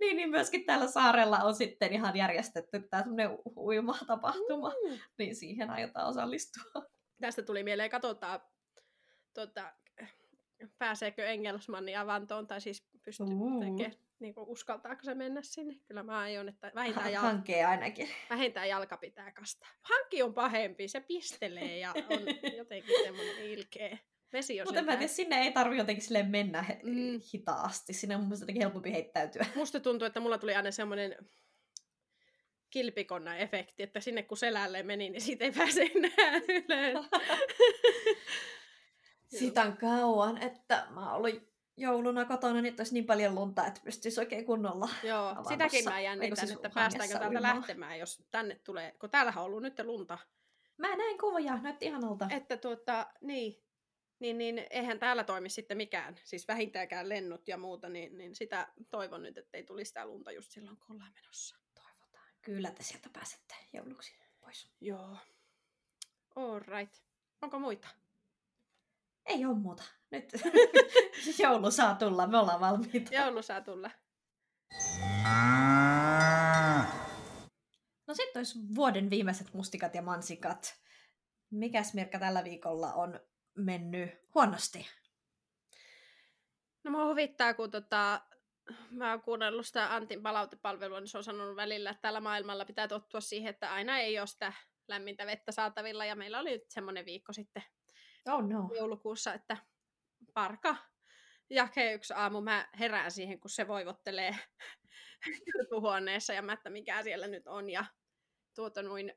[0.00, 4.98] niin, niin myöskin täällä saarella on sitten ihan järjestetty tämä semmoinen uima-tapahtuma, Mm.
[5.18, 6.86] niin siihen aiotaan osallistua.
[7.20, 8.40] Tästä tuli mieleen, katsotaan,
[9.34, 9.72] tota,
[10.78, 13.26] pääseekö Engelsmanni avantoon, tai siis pystyy
[13.60, 15.74] tekemään, niin kuin, uskaltaako se mennä sinne.
[15.86, 18.08] Kyllä mä aion, että vähintään, jal- ainakin.
[18.30, 19.68] vähintään jalka pitää kastaa.
[19.82, 22.20] Hankki on pahempi, se pistelee ja on
[22.58, 23.98] jotenkin semmoinen ilkeä.
[24.32, 27.20] Vesi on Mutta mä tiedä, sinne ei tarvi jotenkin mennä Mm.
[27.34, 27.92] hitaasti.
[27.92, 29.46] Sinne on mun helpompi heittäytyä.
[29.54, 31.16] Musta tuntuu, että mulla tuli aina semmoinen
[32.70, 37.06] kilpikonna-efekti, että sinne kun selälle meni, niin siitä ei pääse enää ylös.
[39.38, 43.80] Sitä on kauan, että mä olin jouluna kotona, niin että olisi niin paljon lunta, että
[43.84, 44.88] pystyisi oikein kunnolla.
[45.02, 45.50] Joo, Avannossa.
[45.50, 47.56] sitäkin mä jännitän, siis että päästäänkö täältä uimaan?
[47.56, 50.18] lähtemään, jos tänne tulee, kun täällähän on ollut nyt lunta.
[50.78, 52.28] Mä näin kuvia, näytti ihanalta.
[52.30, 53.64] Että tuota, niin,
[54.18, 58.68] niin, niin eihän täällä toimi sitten mikään, siis vähintäänkään lennot ja muuta, niin, niin sitä
[58.90, 61.56] toivon nyt, ettei tulisi sitä lunta just silloin, kun ollaan menossa.
[62.46, 64.70] Kyllä te sieltä pääsette jouluksi pois.
[64.80, 65.16] Joo.
[66.36, 66.94] All right.
[67.42, 67.88] Onko muita?
[69.24, 69.82] Ei ole muuta.
[70.10, 70.32] Nyt
[71.42, 73.14] joulu saa tulla, me ollaan valmiita.
[73.14, 73.90] Joulu saa tulla.
[78.06, 80.80] No sitten olisi vuoden viimeiset mustikat ja mansikat.
[81.50, 83.20] Mikäs Mirka tällä viikolla on
[83.54, 84.86] mennyt huonosti?
[86.84, 88.22] No mua huvittaa, kun tota,
[88.90, 92.88] mä oon kuunnellut sitä Antin palautepalvelua, niin se on sanonut välillä, että tällä maailmalla pitää
[92.88, 94.52] tottua siihen, että aina ei ole sitä
[94.88, 96.04] lämmintä vettä saatavilla.
[96.04, 97.62] Ja meillä oli nyt semmoinen viikko sitten
[98.28, 98.70] Oh no.
[98.76, 99.56] joulukuussa, että
[100.34, 100.76] parka
[101.50, 104.36] jake yksi aamu mä herään siihen, kun se voivottelee
[105.80, 107.70] huoneessa ja mä, että mikä siellä nyt on.
[107.70, 107.84] Ja
[108.54, 109.12] tuota noin,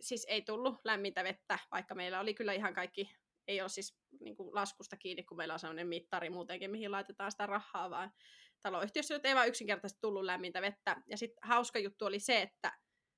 [0.00, 3.16] siis ei tullut lämmintä vettä, vaikka meillä oli kyllä ihan kaikki,
[3.46, 7.30] ei ole siis niin kuin laskusta kiinni, kun meillä on sellainen mittari muutenkin, mihin laitetaan
[7.30, 8.12] sitä rahaa, vaan
[8.64, 10.96] taloyhtiössä nyt ei vaan yksinkertaisesti tullut lämmintä vettä.
[11.06, 12.72] Ja sitten hauska juttu oli se, että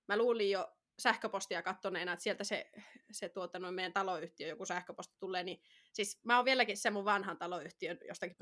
[0.09, 2.71] mä luulin jo sähköpostia kattoneena, että sieltä se,
[3.13, 5.61] se tuota, noin meidän taloyhtiö, joku sähköposti tulee, niin
[5.93, 8.37] siis mä oon vieläkin se mun vanhan taloyhtiön jostakin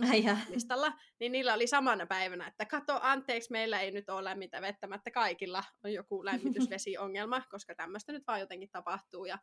[0.49, 4.87] listalla, niin niillä oli samana päivänä, että kato, anteeksi, meillä ei nyt ole lämmintä vettä,
[4.87, 9.25] mä, että kaikilla on joku lämmitysvesiongelma, koska tämmöistä nyt vaan jotenkin tapahtuu.
[9.25, 9.39] Ja,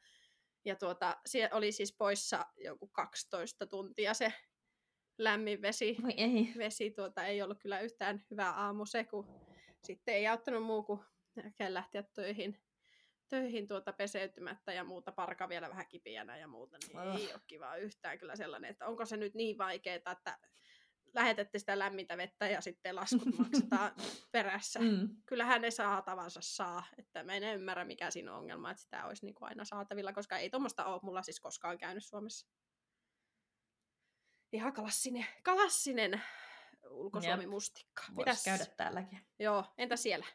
[0.66, 4.34] ja tuota, siellä oli siis poissa joku 12 tuntia se
[5.18, 5.98] lämmin vesi.
[6.02, 6.54] Voi ei.
[6.58, 9.28] Vesi tuota, ei ollut kyllä yhtään hyvä aamu se, kun
[9.84, 11.00] sitten ei auttanut muu kuin
[11.70, 12.62] lähteä töihin,
[13.30, 17.16] töihin tuota peseytymättä ja muuta, parka vielä vähän kipiänä ja muuta, niin Ah.
[17.16, 20.38] ei ole kiva yhtään kyllä sellainen, että onko se nyt niin vaikeaa, että
[21.14, 23.92] lähetätte sitä lämmintä vettä ja sitten laskut maksetaan
[24.32, 24.80] perässä.
[24.80, 25.10] Mm.
[25.26, 29.26] Kyllähän ne saatavansa saa, että mä en ymmärrä mikä siinä on ongelma, että sitä olisi
[29.26, 32.48] niin kuin aina saatavilla, koska ei tuommoista ole mulla siis koskaan käynyt Suomessa.
[34.52, 36.22] Ihan klassinen, klassinen
[36.90, 38.04] ulkosuomi mustikka.
[38.16, 39.20] Voisi käydä täälläkin.
[39.40, 40.26] Joo, entä siellä?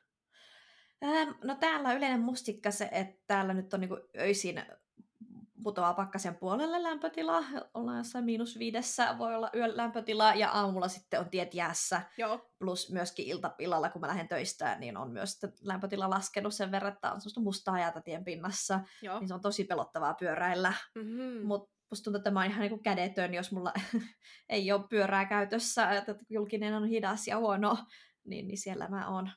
[1.04, 4.62] Ähm, no täällä on yleinen mustikka se, että täällä nyt on niinku öisin
[5.62, 7.44] putoaa pakkasen puolelle lämpötila.
[7.74, 12.02] Ollaan jossain miinus viidessä, voi olla yön lämpötila, ja aamulla sitten on tiet jäässä.
[12.18, 16.92] Joo, Plus myöskin iltapillalla, kun mä lähden töistä, niin on myös lämpötila laskenut sen verran,
[16.92, 18.80] että on semmoista mustaa jäätä tien pinnassa.
[19.02, 19.18] joo.
[19.20, 20.72] Niin se on tosi pelottavaa pyöräillä.
[20.94, 21.46] Mm-hmm.
[21.46, 23.72] Mutta musta tuntuu, että mä oon ihan niinku kädetön, jos mulla
[24.48, 27.78] ei ole pyörää käytössä, että julkinen on hidas ja huono,
[28.24, 29.30] niin, niin siellä mä oon,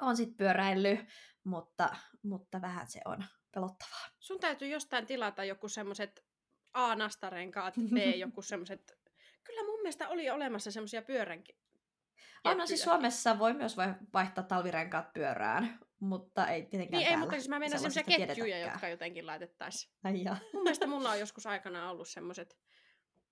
[0.00, 1.00] oon sit pyöräillyt,
[1.44, 4.06] mutta, mutta vähän se on pelottavaa.
[4.18, 6.24] Sun täytyy jostain tilata joku semmoset
[6.72, 7.96] A-nastarenkaat, B
[8.26, 8.98] joku semmoset...
[9.44, 11.56] Kyllä mun mielestä oli olemassa semmosia pyöränkin.
[12.44, 17.16] On, no siis Suomessa voi myös vai- vaihtaa talvirenkaat pyörään, mutta ei tietenkään Niin ei,
[17.16, 18.72] mutta siis mä menen semmoisia ketjuja, tiedetäkään.
[18.72, 19.92] jotka jotenkin laitettaisiin.
[20.52, 22.58] Mun mielestä mulla on joskus aikana ollut semmoset,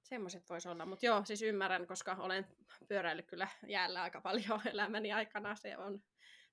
[0.02, 0.86] semmoset voisi olla.
[0.86, 2.46] Mutta joo, siis ymmärrän, koska olen
[2.88, 5.54] pyöräillyt kyllä jäällä aika paljon elämäni aikana.
[5.56, 6.02] Se on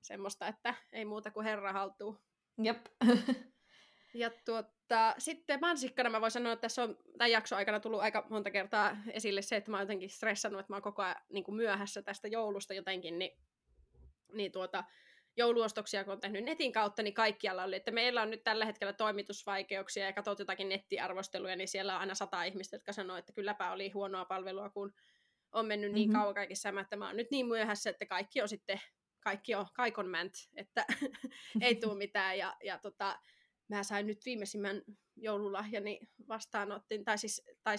[0.01, 2.17] semmoista, että ei muuta kuin herra haltuu.
[2.63, 2.85] Jep.
[4.13, 4.69] Ja tuota,
[5.17, 8.97] sitten mansikkana mä voin sanoa, että tässä on tämän jakson aikana tullut aika monta kertaa
[9.11, 12.01] esille se, että mä oon jotenkin stressannut, että mä oon koko ajan niin kuin myöhässä
[12.01, 13.37] tästä joulusta jotenkin, niin,
[14.33, 14.83] niin tuota,
[15.37, 18.93] jouluostoksia, kun on tehnyt netin kautta, niin kaikkialla oli, että meillä on nyt tällä hetkellä
[18.93, 23.71] toimitusvaikeuksia ja katsot jotakin nettiarvosteluja, niin siellä on aina sata ihmistä, jotka sanoo, että kylläpä
[23.71, 24.93] oli huonoa palvelua, kun
[25.51, 26.17] on mennyt niin Mhm.
[26.19, 28.81] kauan kaikissa, että mä oon nyt niin myöhässä, että kaikki on sitten,
[29.19, 30.85] kaikki on kaikon mänt, että
[31.61, 33.19] ei tule mitään ja, ja tota,
[33.75, 34.81] mä sain nyt viimeisimmän
[35.15, 37.75] joululahjani vastaanotin, tai siis, tai,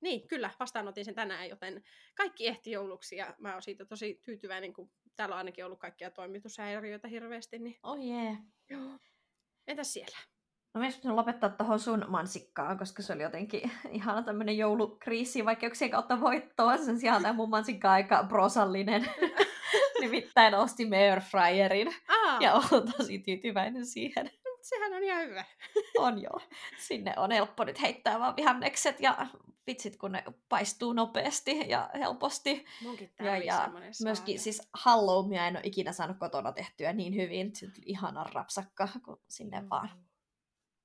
[0.00, 1.82] niin, kyllä, vastaanotin sen tänään, joten
[2.14, 6.10] kaikki ehti jouluksi ja mä oon siitä tosi tyytyväinen, kun täällä on ainakin ollut kaikkia
[6.10, 8.36] toimitushäiriöitä hirveästi, niin Oh yeah.
[8.70, 8.98] joo.
[9.66, 10.16] Entäs siellä?
[10.74, 15.90] No mä pitänyt lopettaa tuohon sun mansikkaan, koska se oli jotenkin ihana tämmöinen joulukriisi vaikeuksien
[15.90, 16.76] kautta voittoa.
[16.76, 19.06] Sen sijaan tämä mun mansikka aika prosallinen.
[20.00, 24.30] Nimittäin ostin airfryerin Aa, ja olen tosi tyytyväinen siihen.
[24.64, 25.44] Sehän on ihan hyvä.
[25.98, 26.40] On joo.
[26.78, 29.26] Sinne on helppo nyt heittää vaan vihannekset ja
[29.66, 32.64] vitsit, kun ne paistuu nopeasti ja helposti.
[32.82, 33.70] Munkin Ja, ja
[34.02, 37.56] myöskin siis halloumia en ole ikinä saanut kotona tehtyä niin hyvin.
[37.56, 39.90] Se tuli ihana rapsakka, kun sinne vaan.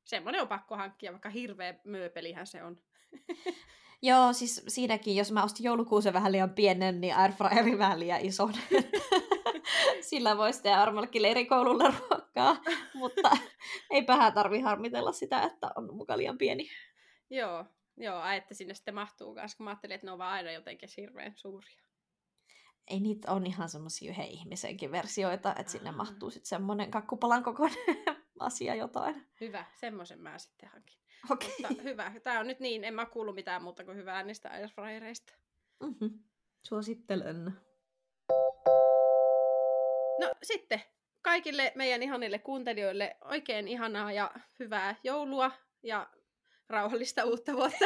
[0.03, 2.82] Semmoinen on pakko hankkia, vaikka hirveä mööpelihän se on.
[4.01, 8.53] Joo, siis siinäkin, jos mä ostin joulukuusen vähän liian pienen, niin airfryerin vähän liian ison.
[10.01, 12.57] Sillä voisi tehdä Armallekin leirikoululla ruokaa,
[12.93, 13.32] mutta
[13.89, 16.70] ei vähän tarvi harmitella sitä, että on muka liian pieni.
[17.30, 17.65] Joo,
[17.97, 20.89] joo, että sinne sitten mahtuu kanssa, kun mä ajattelin, että ne on vaan aina jotenkin
[20.97, 21.82] hirveän suuria.
[22.88, 27.78] Ei niitä on ihan semmoisia yhden ihmisenkin versioita, että sinne mahtuu sitten semmoinen kakkupalan kokoinen
[28.39, 29.28] asia jotain.
[29.41, 30.99] Hyvä, semmoisen mä sitten hankin.
[31.30, 31.55] Okei.
[31.67, 32.13] Mutta hyvä.
[32.24, 35.34] Tämä on nyt niin, en mä kuullut mitään muuta kuin hyvää niistä airfryereista.
[35.80, 36.20] Mm-hmm.
[36.67, 37.53] Suosittelen.
[40.20, 40.82] No sitten
[41.22, 45.51] kaikille meidän ihanille kuuntelijoille oikein ihanaa ja hyvää joulua
[45.84, 46.09] ja
[46.70, 47.86] rauhallista uutta vuotta.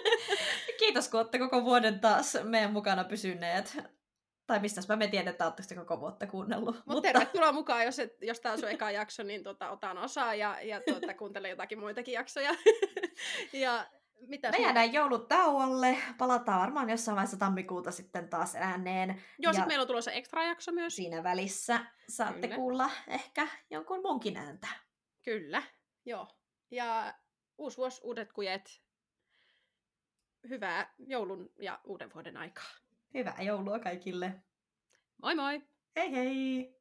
[0.78, 3.78] Kiitos, kun olette koko vuoden taas meidän mukana pysyneet.
[4.46, 6.76] Tai mistä mä me tiedän, että olette koko vuotta kuunnellut.
[6.76, 9.98] Mut mutta tervetuloa mukaan, jos, et, jos tämä on sun eka jakso, niin tota, otan
[9.98, 12.54] osaa ja, ja tuota, kuuntele jotakin muitakin jaksoja.
[13.52, 13.86] ja
[14.20, 15.98] mitä Me jäädään joulut tauolle.
[16.18, 19.08] Palataan varmaan jossain vaiheessa tammikuuta sitten taas ääneen.
[19.38, 20.96] Joo, ja sitten meillä on tulossa extra jakso myös.
[20.96, 22.56] Siinä välissä saatte Kyllä.
[22.56, 24.68] kuulla ehkä jonkun munkin ääntä.
[25.24, 25.62] Kyllä,
[26.04, 26.28] joo.
[26.70, 27.14] Ja
[27.58, 28.82] uusi vuosi, uudet kujet.
[30.48, 32.70] Hyvää joulun ja uuden vuoden aikaa.
[33.14, 34.42] Hyvää joulua kaikille.
[35.22, 35.62] Moi moi!
[35.96, 36.74] Hei hei!